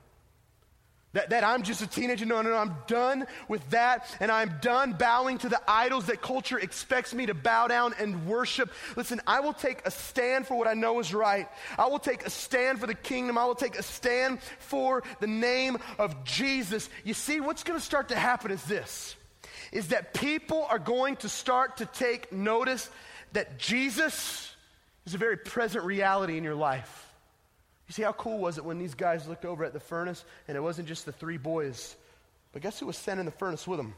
That, 1.13 1.31
that 1.31 1.43
I'm 1.43 1.65
just 1.65 1.83
a 1.83 1.89
teenager. 1.89 2.25
No, 2.25 2.41
no, 2.41 2.51
no. 2.51 2.57
I'm 2.57 2.77
done 2.87 3.27
with 3.49 3.69
that. 3.71 4.07
And 4.21 4.31
I'm 4.31 4.59
done 4.61 4.93
bowing 4.93 5.39
to 5.39 5.49
the 5.49 5.61
idols 5.67 6.07
that 6.07 6.23
culture 6.23 6.57
expects 6.57 7.13
me 7.13 7.27
to 7.27 7.35
bow 7.35 7.67
down 7.67 7.95
and 7.99 8.27
worship. 8.27 8.71
Listen, 8.95 9.21
I 9.27 9.41
will 9.41 9.53
take 9.53 9.85
a 9.85 9.91
stand 9.91 10.47
for 10.47 10.57
what 10.57 10.69
I 10.69 10.75
know 10.75 11.01
is 11.01 11.13
right. 11.13 11.49
I 11.77 11.89
will 11.89 11.99
take 11.99 12.25
a 12.25 12.31
stand 12.31 12.79
for 12.79 12.87
the 12.87 12.95
kingdom. 12.95 13.39
I 13.39 13.45
will 13.45 13.57
take 13.57 13.77
a 13.77 13.83
stand 13.83 14.41
for 14.61 15.03
the 15.19 15.27
name 15.27 15.79
of 15.99 16.23
Jesus. 16.23 16.89
You 17.03 17.15
see, 17.15 17.41
what's 17.41 17.65
going 17.65 17.79
to 17.79 17.85
start 17.85 18.11
to 18.11 18.17
happen 18.17 18.53
is 18.53 18.63
this 18.65 19.17
is 19.73 19.89
that 19.89 20.15
people 20.15 20.67
are 20.69 20.79
going 20.79 21.17
to 21.17 21.29
start 21.29 21.79
to 21.79 21.87
take 21.87 22.33
notice 22.33 22.91
that 23.33 23.59
Jesus 23.59 24.55
is 25.07 25.15
a 25.15 25.19
very 25.19 25.37
present 25.37 25.85
reality 25.85 26.37
in 26.37 26.45
your 26.45 26.55
life. 26.55 27.07
You 27.87 27.95
see, 27.95 28.03
how 28.03 28.13
cool 28.13 28.39
was 28.39 28.59
it 28.59 28.65
when 28.65 28.79
these 28.79 28.95
guys 28.95 29.27
looked 29.27 29.45
over 29.45 29.65
at 29.65 29.73
the 29.73 29.81
furnace 29.81 30.25
and 30.47 30.57
it 30.57 30.61
wasn't 30.61 30.89
just 30.89 31.07
the 31.07 31.13
three 31.13 31.39
boys, 31.39 31.97
but 32.53 32.63
guess 32.63 32.79
who 32.79 32.87
was 32.87 32.97
sent 32.97 33.21
in 33.21 33.27
the 33.27 33.33
furnace 33.33 33.67
with 33.67 33.79
them? 33.79 33.95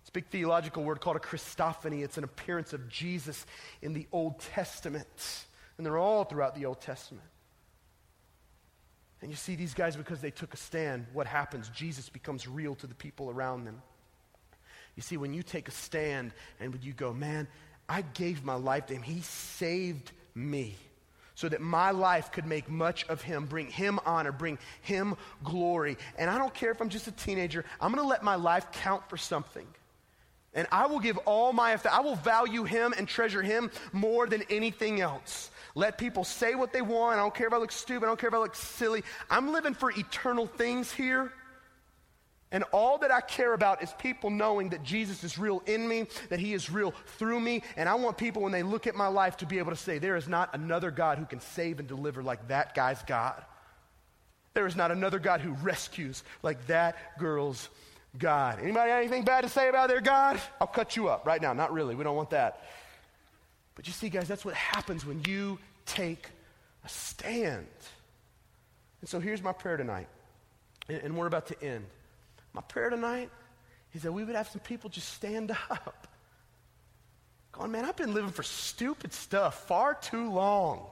It's 0.00 0.08
a 0.08 0.12
big 0.12 0.26
theological 0.28 0.82
word 0.82 1.00
called 1.00 1.16
a 1.16 1.20
Christophany. 1.20 2.02
It's 2.02 2.18
an 2.18 2.24
appearance 2.24 2.72
of 2.72 2.88
Jesus 2.88 3.46
in 3.82 3.92
the 3.92 4.06
Old 4.12 4.40
Testament. 4.40 5.44
And 5.76 5.86
they're 5.86 5.98
all 5.98 6.24
throughout 6.24 6.54
the 6.54 6.66
Old 6.66 6.80
Testament. 6.80 7.26
And 9.20 9.30
you 9.30 9.36
see, 9.36 9.54
these 9.54 9.74
guys, 9.74 9.94
because 9.94 10.20
they 10.20 10.32
took 10.32 10.54
a 10.54 10.56
stand, 10.56 11.06
what 11.12 11.28
happens? 11.28 11.68
Jesus 11.68 12.08
becomes 12.08 12.48
real 12.48 12.74
to 12.76 12.88
the 12.88 12.94
people 12.94 13.30
around 13.30 13.64
them. 13.64 13.80
You 14.96 15.02
see, 15.02 15.16
when 15.16 15.32
you 15.32 15.42
take 15.42 15.68
a 15.68 15.72
stand 15.72 16.32
and 16.60 16.72
when 16.72 16.82
you 16.82 16.92
go, 16.92 17.12
man, 17.12 17.48
I 17.88 18.02
gave 18.02 18.44
my 18.44 18.54
life 18.54 18.86
to 18.86 18.94
him, 18.94 19.02
he 19.02 19.20
saved 19.22 20.12
me 20.34 20.76
so 21.34 21.48
that 21.48 21.60
my 21.60 21.90
life 21.90 22.30
could 22.30 22.46
make 22.46 22.68
much 22.68 23.04
of 23.08 23.22
him, 23.22 23.46
bring 23.46 23.68
him 23.68 23.98
honor, 24.04 24.32
bring 24.32 24.58
him 24.82 25.16
glory. 25.42 25.96
And 26.18 26.30
I 26.30 26.38
don't 26.38 26.52
care 26.52 26.70
if 26.70 26.80
I'm 26.80 26.90
just 26.90 27.08
a 27.08 27.12
teenager, 27.12 27.64
I'm 27.80 27.92
going 27.92 28.02
to 28.02 28.08
let 28.08 28.22
my 28.22 28.34
life 28.34 28.70
count 28.72 29.08
for 29.08 29.16
something. 29.16 29.66
And 30.54 30.66
I 30.70 30.86
will 30.86 31.00
give 31.00 31.16
all 31.18 31.54
my, 31.54 31.78
I 31.90 32.00
will 32.00 32.16
value 32.16 32.64
him 32.64 32.92
and 32.96 33.08
treasure 33.08 33.40
him 33.40 33.70
more 33.92 34.26
than 34.26 34.42
anything 34.50 35.00
else. 35.00 35.50
Let 35.74 35.96
people 35.96 36.24
say 36.24 36.54
what 36.54 36.74
they 36.74 36.82
want. 36.82 37.18
I 37.18 37.22
don't 37.22 37.34
care 37.34 37.46
if 37.46 37.54
I 37.54 37.56
look 37.56 37.72
stupid. 37.72 38.04
I 38.04 38.08
don't 38.08 38.20
care 38.20 38.28
if 38.28 38.34
I 38.34 38.38
look 38.38 38.54
silly. 38.54 39.02
I'm 39.30 39.52
living 39.52 39.72
for 39.72 39.90
eternal 39.90 40.46
things 40.46 40.92
here. 40.92 41.32
And 42.52 42.64
all 42.70 42.98
that 42.98 43.10
I 43.10 43.22
care 43.22 43.54
about 43.54 43.82
is 43.82 43.92
people 43.98 44.30
knowing 44.30 44.68
that 44.68 44.82
Jesus 44.82 45.24
is 45.24 45.38
real 45.38 45.62
in 45.66 45.88
me, 45.88 46.06
that 46.28 46.38
he 46.38 46.52
is 46.52 46.70
real 46.70 46.92
through 47.16 47.40
me. 47.40 47.62
And 47.76 47.88
I 47.88 47.94
want 47.94 48.18
people, 48.18 48.42
when 48.42 48.52
they 48.52 48.62
look 48.62 48.86
at 48.86 48.94
my 48.94 49.08
life, 49.08 49.38
to 49.38 49.46
be 49.46 49.58
able 49.58 49.70
to 49.70 49.76
say, 49.76 49.98
there 49.98 50.16
is 50.16 50.28
not 50.28 50.54
another 50.54 50.90
God 50.90 51.18
who 51.18 51.24
can 51.24 51.40
save 51.40 51.78
and 51.78 51.88
deliver 51.88 52.22
like 52.22 52.48
that 52.48 52.74
guy's 52.74 53.02
God. 53.04 53.42
There 54.54 54.66
is 54.66 54.76
not 54.76 54.90
another 54.90 55.18
God 55.18 55.40
who 55.40 55.52
rescues 55.52 56.22
like 56.42 56.66
that 56.66 57.18
girl's 57.18 57.70
God. 58.18 58.58
Anybody 58.60 58.90
anything 58.90 59.24
bad 59.24 59.40
to 59.42 59.48
say 59.48 59.70
about 59.70 59.88
their 59.88 60.02
God? 60.02 60.38
I'll 60.60 60.66
cut 60.66 60.94
you 60.94 61.08
up 61.08 61.26
right 61.26 61.40
now. 61.40 61.54
Not 61.54 61.72
really. 61.72 61.94
We 61.94 62.04
don't 62.04 62.16
want 62.16 62.30
that. 62.30 62.62
But 63.74 63.86
you 63.86 63.94
see, 63.94 64.10
guys, 64.10 64.28
that's 64.28 64.44
what 64.44 64.54
happens 64.54 65.06
when 65.06 65.22
you 65.26 65.58
take 65.86 66.28
a 66.84 66.88
stand. 66.90 67.66
And 69.00 69.08
so 69.08 69.20
here's 69.20 69.42
my 69.42 69.52
prayer 69.52 69.78
tonight. 69.78 70.08
And, 70.90 70.98
and 71.02 71.16
we're 71.16 71.26
about 71.26 71.46
to 71.46 71.62
end. 71.62 71.86
My 72.52 72.62
prayer 72.62 72.90
tonight 72.90 73.30
is 73.94 74.02
that 74.02 74.12
we 74.12 74.24
would 74.24 74.36
have 74.36 74.48
some 74.48 74.60
people 74.60 74.90
just 74.90 75.12
stand 75.14 75.50
up. 75.70 76.06
Going, 77.52 77.70
man, 77.70 77.84
I've 77.84 77.96
been 77.96 78.14
living 78.14 78.30
for 78.30 78.42
stupid 78.42 79.12
stuff 79.12 79.66
far 79.68 79.94
too 79.94 80.30
long. 80.30 80.86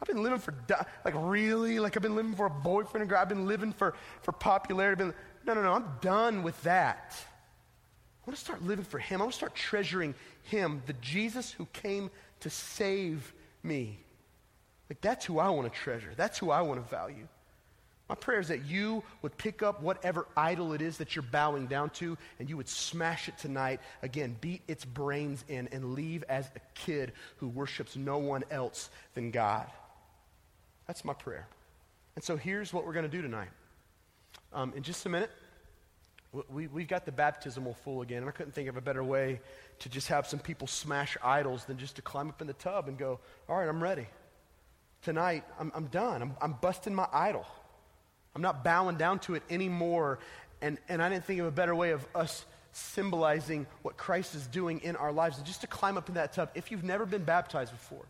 I've 0.00 0.08
been 0.08 0.22
living 0.22 0.38
for, 0.38 0.54
like, 1.04 1.14
really? 1.16 1.78
Like, 1.80 1.96
I've 1.96 2.02
been 2.02 2.14
living 2.14 2.34
for 2.34 2.46
a 2.46 2.50
boyfriend 2.50 3.02
and 3.02 3.10
girl. 3.10 3.18
I've 3.18 3.28
been 3.28 3.46
living 3.46 3.72
for, 3.72 3.94
for 4.22 4.32
popularity. 4.32 5.04
Been, 5.04 5.14
no, 5.44 5.54
no, 5.54 5.62
no, 5.62 5.72
I'm 5.72 5.90
done 6.00 6.42
with 6.42 6.60
that. 6.62 7.14
I 8.22 8.30
want 8.30 8.38
to 8.38 8.44
start 8.44 8.62
living 8.62 8.84
for 8.84 8.98
Him. 8.98 9.20
I 9.20 9.24
want 9.24 9.32
to 9.32 9.36
start 9.36 9.54
treasuring 9.54 10.14
Him, 10.44 10.82
the 10.86 10.92
Jesus 10.94 11.50
who 11.50 11.66
came 11.72 12.10
to 12.40 12.50
save 12.50 13.34
me. 13.62 13.98
Like, 14.88 15.00
that's 15.00 15.26
who 15.26 15.38
I 15.38 15.50
want 15.50 15.70
to 15.70 15.78
treasure. 15.78 16.12
That's 16.16 16.38
who 16.38 16.50
I 16.50 16.62
want 16.62 16.82
to 16.82 16.88
value. 16.88 17.26
My 18.08 18.14
prayer 18.14 18.40
is 18.40 18.48
that 18.48 18.64
you 18.64 19.02
would 19.20 19.36
pick 19.36 19.62
up 19.62 19.82
whatever 19.82 20.26
idol 20.36 20.72
it 20.72 20.80
is 20.80 20.96
that 20.96 21.14
you're 21.14 21.22
bowing 21.22 21.66
down 21.66 21.90
to 21.90 22.16
and 22.38 22.48
you 22.48 22.56
would 22.56 22.68
smash 22.68 23.28
it 23.28 23.36
tonight. 23.36 23.80
Again, 24.02 24.36
beat 24.40 24.62
its 24.66 24.84
brains 24.84 25.44
in 25.48 25.68
and 25.72 25.92
leave 25.94 26.24
as 26.28 26.48
a 26.56 26.60
kid 26.74 27.12
who 27.36 27.48
worships 27.48 27.96
no 27.96 28.16
one 28.16 28.44
else 28.50 28.88
than 29.14 29.30
God. 29.30 29.66
That's 30.86 31.04
my 31.04 31.12
prayer. 31.12 31.46
And 32.16 32.24
so 32.24 32.36
here's 32.36 32.72
what 32.72 32.86
we're 32.86 32.94
going 32.94 33.04
to 33.04 33.10
do 33.10 33.20
tonight. 33.20 33.50
Um, 34.54 34.72
in 34.74 34.82
just 34.82 35.04
a 35.04 35.10
minute, 35.10 35.30
we, 36.50 36.66
we've 36.66 36.88
got 36.88 37.04
the 37.04 37.12
baptismal 37.12 37.74
full 37.74 38.00
again, 38.02 38.18
and 38.18 38.28
I 38.28 38.32
couldn't 38.32 38.52
think 38.52 38.68
of 38.68 38.76
a 38.76 38.80
better 38.80 39.04
way 39.04 39.40
to 39.80 39.88
just 39.88 40.08
have 40.08 40.26
some 40.26 40.38
people 40.38 40.66
smash 40.66 41.16
idols 41.22 41.64
than 41.64 41.78
just 41.78 41.96
to 41.96 42.02
climb 42.02 42.28
up 42.28 42.40
in 42.40 42.46
the 42.46 42.54
tub 42.54 42.88
and 42.88 42.98
go, 42.98 43.20
All 43.48 43.56
right, 43.56 43.68
I'm 43.68 43.82
ready. 43.82 44.06
Tonight, 45.02 45.44
I'm, 45.60 45.70
I'm 45.74 45.86
done. 45.86 46.22
I'm, 46.22 46.36
I'm 46.40 46.54
busting 46.54 46.94
my 46.94 47.06
idol. 47.12 47.46
I'm 48.38 48.42
not 48.42 48.62
bowing 48.62 48.94
down 48.94 49.18
to 49.20 49.34
it 49.34 49.42
anymore. 49.50 50.20
And, 50.62 50.78
and 50.88 51.02
I 51.02 51.08
didn't 51.08 51.24
think 51.24 51.40
of 51.40 51.46
a 51.46 51.50
better 51.50 51.74
way 51.74 51.90
of 51.90 52.06
us 52.14 52.44
symbolizing 52.70 53.66
what 53.82 53.96
Christ 53.96 54.36
is 54.36 54.46
doing 54.46 54.78
in 54.84 54.94
our 54.94 55.10
lives. 55.10 55.38
And 55.38 55.44
just 55.44 55.62
to 55.62 55.66
climb 55.66 55.98
up 55.98 56.08
in 56.08 56.14
that 56.14 56.34
tub, 56.34 56.50
if 56.54 56.70
you've 56.70 56.84
never 56.84 57.04
been 57.04 57.24
baptized 57.24 57.72
before, 57.72 58.04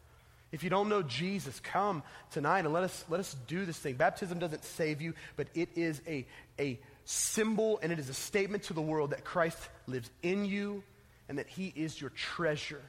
if 0.53 0.63
you 0.63 0.69
don't 0.69 0.91
know 0.91 1.01
Jesus, 1.01 1.59
come 1.61 2.03
tonight 2.31 2.67
and 2.67 2.75
let 2.75 2.83
us, 2.83 3.07
let 3.09 3.21
us 3.21 3.37
do 3.47 3.65
this 3.65 3.79
thing. 3.79 3.95
Baptism 3.95 4.39
doesn't 4.39 4.65
save 4.67 5.01
you, 5.01 5.15
but 5.37 5.47
it 5.55 5.71
is 5.75 6.03
a, 6.07 6.27
a 6.61 6.79
symbol 7.07 7.81
and 7.83 7.91
it 7.91 7.99
is 7.99 8.11
a 8.11 8.15
statement 8.15 8.65
to 8.65 8.75
the 8.75 8.83
world 8.83 9.13
that 9.13 9.25
Christ 9.25 9.57
lives 9.87 10.11
in 10.23 10.45
you 10.45 10.83
and 11.31 11.39
that 11.39 11.47
he 11.47 11.73
is 11.75 11.99
your 11.99 12.11
treasure. 12.11 12.83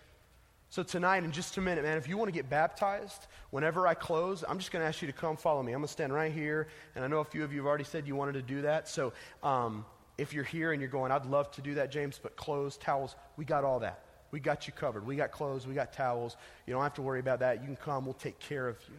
So, 0.71 0.83
tonight, 0.83 1.23
in 1.23 1.31
just 1.31 1.57
a 1.57 1.61
minute, 1.61 1.83
man, 1.83 1.97
if 1.97 2.07
you 2.07 2.15
want 2.15 2.27
to 2.27 2.31
get 2.31 2.47
baptized, 2.47 3.25
whenever 3.49 3.87
I 3.87 3.95
close, 3.95 4.43
I'm 4.47 4.59
just 4.59 4.71
going 4.71 4.83
to 4.83 4.87
ask 4.87 5.01
you 5.01 5.07
to 5.07 5.13
come 5.13 5.35
follow 5.35 5.63
me. 5.63 5.73
I'm 5.73 5.79
going 5.79 5.87
to 5.87 5.91
stand 5.91 6.13
right 6.13 6.31
here. 6.31 6.67
And 6.95 7.03
I 7.03 7.07
know 7.07 7.19
a 7.19 7.25
few 7.25 7.43
of 7.43 7.51
you 7.51 7.59
have 7.59 7.65
already 7.65 7.85
said 7.85 8.07
you 8.07 8.15
wanted 8.15 8.33
to 8.33 8.43
do 8.43 8.61
that. 8.61 8.87
So, 8.87 9.13
um, 9.41 9.83
if 10.19 10.33
you're 10.33 10.43
here 10.43 10.71
and 10.71 10.79
you're 10.79 10.91
going, 10.91 11.11
I'd 11.11 11.25
love 11.25 11.49
to 11.51 11.61
do 11.61 11.75
that, 11.75 11.91
James, 11.91 12.19
but 12.21 12.35
clothes, 12.35 12.77
towels, 12.77 13.15
we 13.35 13.45
got 13.45 13.63
all 13.63 13.79
that. 13.79 14.03
We 14.31 14.39
got 14.39 14.67
you 14.67 14.73
covered. 14.73 15.07
We 15.07 15.15
got 15.15 15.31
clothes, 15.31 15.65
we 15.65 15.73
got 15.73 15.93
towels. 15.93 16.37
You 16.67 16.73
don't 16.73 16.83
have 16.83 16.93
to 16.95 17.01
worry 17.01 17.19
about 17.19 17.39
that. 17.39 17.61
You 17.61 17.65
can 17.65 17.75
come, 17.75 18.05
we'll 18.05 18.13
take 18.13 18.37
care 18.37 18.67
of 18.67 18.77
you. 18.87 18.95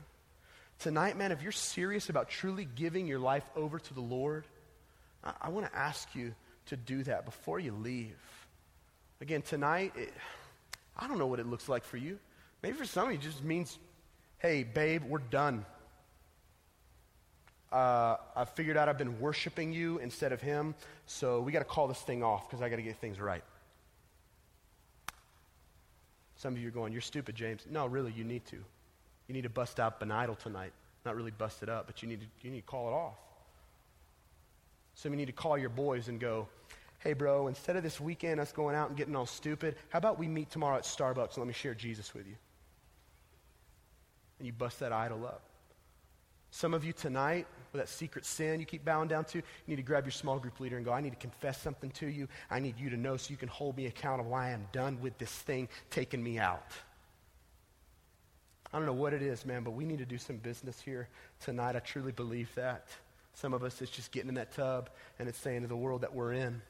Tonight, 0.80 1.16
man, 1.16 1.30
if 1.30 1.42
you're 1.42 1.52
serious 1.52 2.08
about 2.08 2.30
truly 2.30 2.66
giving 2.74 3.06
your 3.06 3.18
life 3.18 3.44
over 3.54 3.78
to 3.78 3.94
the 3.94 4.00
Lord, 4.00 4.44
I, 5.22 5.34
I 5.42 5.48
want 5.50 5.70
to 5.70 5.78
ask 5.78 6.14
you 6.14 6.34
to 6.66 6.76
do 6.76 7.04
that 7.04 7.26
before 7.26 7.60
you 7.60 7.72
leave. 7.72 8.16
Again, 9.20 9.42
tonight, 9.42 9.92
it, 9.94 10.12
I 11.00 11.08
don't 11.08 11.18
know 11.18 11.26
what 11.26 11.40
it 11.40 11.46
looks 11.46 11.68
like 11.68 11.84
for 11.84 11.96
you. 11.96 12.18
Maybe 12.62 12.76
for 12.76 12.84
some 12.84 13.06
of 13.06 13.12
you, 13.12 13.18
it 13.18 13.22
just 13.22 13.42
means, 13.42 13.78
hey, 14.38 14.62
babe, 14.62 15.02
we're 15.04 15.18
done. 15.18 15.64
Uh, 17.72 18.16
I 18.36 18.44
figured 18.44 18.76
out 18.76 18.88
I've 18.88 18.98
been 18.98 19.18
worshiping 19.20 19.72
you 19.72 19.98
instead 19.98 20.32
of 20.32 20.40
him, 20.40 20.74
so 21.06 21.40
we 21.40 21.52
got 21.52 21.60
to 21.60 21.64
call 21.64 21.88
this 21.88 22.00
thing 22.00 22.22
off 22.22 22.48
because 22.48 22.62
I 22.62 22.68
got 22.68 22.76
to 22.76 22.82
get 22.82 22.96
things 22.96 23.18
right. 23.20 23.44
Some 26.36 26.54
of 26.54 26.60
you 26.60 26.68
are 26.68 26.72
going, 26.72 26.92
You're 26.92 27.00
stupid, 27.00 27.34
James. 27.34 27.66
No, 27.70 27.86
really, 27.86 28.12
you 28.12 28.24
need 28.24 28.44
to. 28.46 28.56
You 29.28 29.34
need 29.34 29.42
to 29.42 29.50
bust 29.50 29.78
out 29.78 30.02
an 30.02 30.10
idol 30.10 30.34
tonight. 30.34 30.72
Not 31.06 31.16
really 31.16 31.30
bust 31.30 31.62
it 31.62 31.68
up, 31.68 31.86
but 31.86 32.02
you 32.02 32.08
need 32.08 32.20
to, 32.20 32.26
you 32.42 32.50
need 32.50 32.62
to 32.62 32.66
call 32.66 32.88
it 32.88 32.92
off. 32.92 33.14
Of 35.02 35.10
you 35.10 35.16
need 35.16 35.26
to 35.26 35.32
call 35.32 35.56
your 35.56 35.70
boys 35.70 36.08
and 36.08 36.20
go, 36.20 36.46
hey, 37.00 37.14
bro, 37.14 37.48
instead 37.48 37.76
of 37.76 37.82
this 37.82 38.00
weekend 38.00 38.40
us 38.40 38.52
going 38.52 38.76
out 38.76 38.88
and 38.88 38.96
getting 38.96 39.16
all 39.16 39.26
stupid, 39.26 39.76
how 39.88 39.98
about 39.98 40.18
we 40.18 40.28
meet 40.28 40.50
tomorrow 40.50 40.76
at 40.76 40.84
Starbucks 40.84 41.34
and 41.34 41.38
let 41.38 41.46
me 41.46 41.52
share 41.52 41.74
Jesus 41.74 42.14
with 42.14 42.26
you? 42.26 42.36
And 44.38 44.46
you 44.46 44.52
bust 44.52 44.80
that 44.80 44.92
idol 44.92 45.26
up. 45.26 45.42
Some 46.50 46.74
of 46.74 46.84
you 46.84 46.92
tonight, 46.92 47.46
with 47.72 47.80
that 47.80 47.88
secret 47.88 48.26
sin 48.26 48.58
you 48.58 48.66
keep 48.66 48.84
bowing 48.84 49.08
down 49.08 49.24
to, 49.26 49.38
you 49.38 49.44
need 49.66 49.76
to 49.76 49.82
grab 49.82 50.04
your 50.04 50.12
small 50.12 50.38
group 50.38 50.58
leader 50.60 50.76
and 50.76 50.84
go, 50.84 50.92
I 50.92 51.00
need 51.00 51.10
to 51.10 51.16
confess 51.16 51.60
something 51.60 51.90
to 51.92 52.06
you. 52.06 52.28
I 52.50 52.58
need 52.58 52.78
you 52.78 52.90
to 52.90 52.96
know 52.96 53.16
so 53.16 53.30
you 53.30 53.36
can 53.36 53.48
hold 53.48 53.76
me 53.76 53.86
accountable. 53.86 54.32
Why 54.32 54.48
I 54.48 54.50
am 54.50 54.66
done 54.72 54.98
with 55.00 55.16
this 55.18 55.30
thing 55.30 55.68
taking 55.90 56.22
me 56.22 56.38
out. 56.38 56.72
I 58.72 58.78
don't 58.78 58.86
know 58.86 58.92
what 58.92 59.14
it 59.14 59.22
is, 59.22 59.46
man, 59.46 59.62
but 59.62 59.72
we 59.72 59.84
need 59.84 59.98
to 59.98 60.04
do 60.04 60.18
some 60.18 60.36
business 60.36 60.80
here 60.80 61.08
tonight. 61.40 61.76
I 61.76 61.80
truly 61.80 62.12
believe 62.12 62.52
that. 62.56 62.88
Some 63.34 63.54
of 63.54 63.62
us, 63.62 63.80
it's 63.80 63.90
just 63.90 64.12
getting 64.12 64.28
in 64.28 64.34
that 64.34 64.52
tub 64.52 64.90
and 65.18 65.28
it's 65.28 65.38
saying 65.38 65.62
to 65.62 65.68
the 65.68 65.76
world 65.76 66.02
that 66.02 66.14
we're 66.14 66.32
in. 66.32 66.60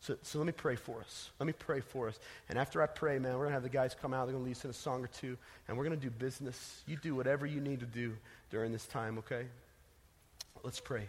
So, 0.00 0.16
so 0.22 0.38
let 0.38 0.46
me 0.46 0.52
pray 0.52 0.76
for 0.76 1.00
us. 1.00 1.30
Let 1.38 1.46
me 1.46 1.52
pray 1.52 1.80
for 1.80 2.08
us. 2.08 2.18
And 2.48 2.58
after 2.58 2.82
I 2.82 2.86
pray, 2.86 3.18
man, 3.18 3.32
we're 3.34 3.40
going 3.44 3.50
to 3.50 3.54
have 3.54 3.62
the 3.62 3.68
guys 3.68 3.94
come 4.00 4.14
out. 4.14 4.26
They're 4.26 4.32
going 4.32 4.44
to 4.44 4.48
lead 4.48 4.56
us 4.56 4.64
in 4.64 4.70
a 4.70 4.74
song 4.74 5.04
or 5.04 5.08
two. 5.08 5.36
And 5.68 5.76
we're 5.76 5.84
going 5.84 5.98
to 5.98 6.02
do 6.02 6.10
business. 6.10 6.82
You 6.86 6.96
do 6.96 7.14
whatever 7.14 7.44
you 7.44 7.60
need 7.60 7.80
to 7.80 7.86
do 7.86 8.16
during 8.50 8.72
this 8.72 8.86
time, 8.86 9.18
okay? 9.18 9.46
Let's 10.64 10.80
pray. 10.80 11.08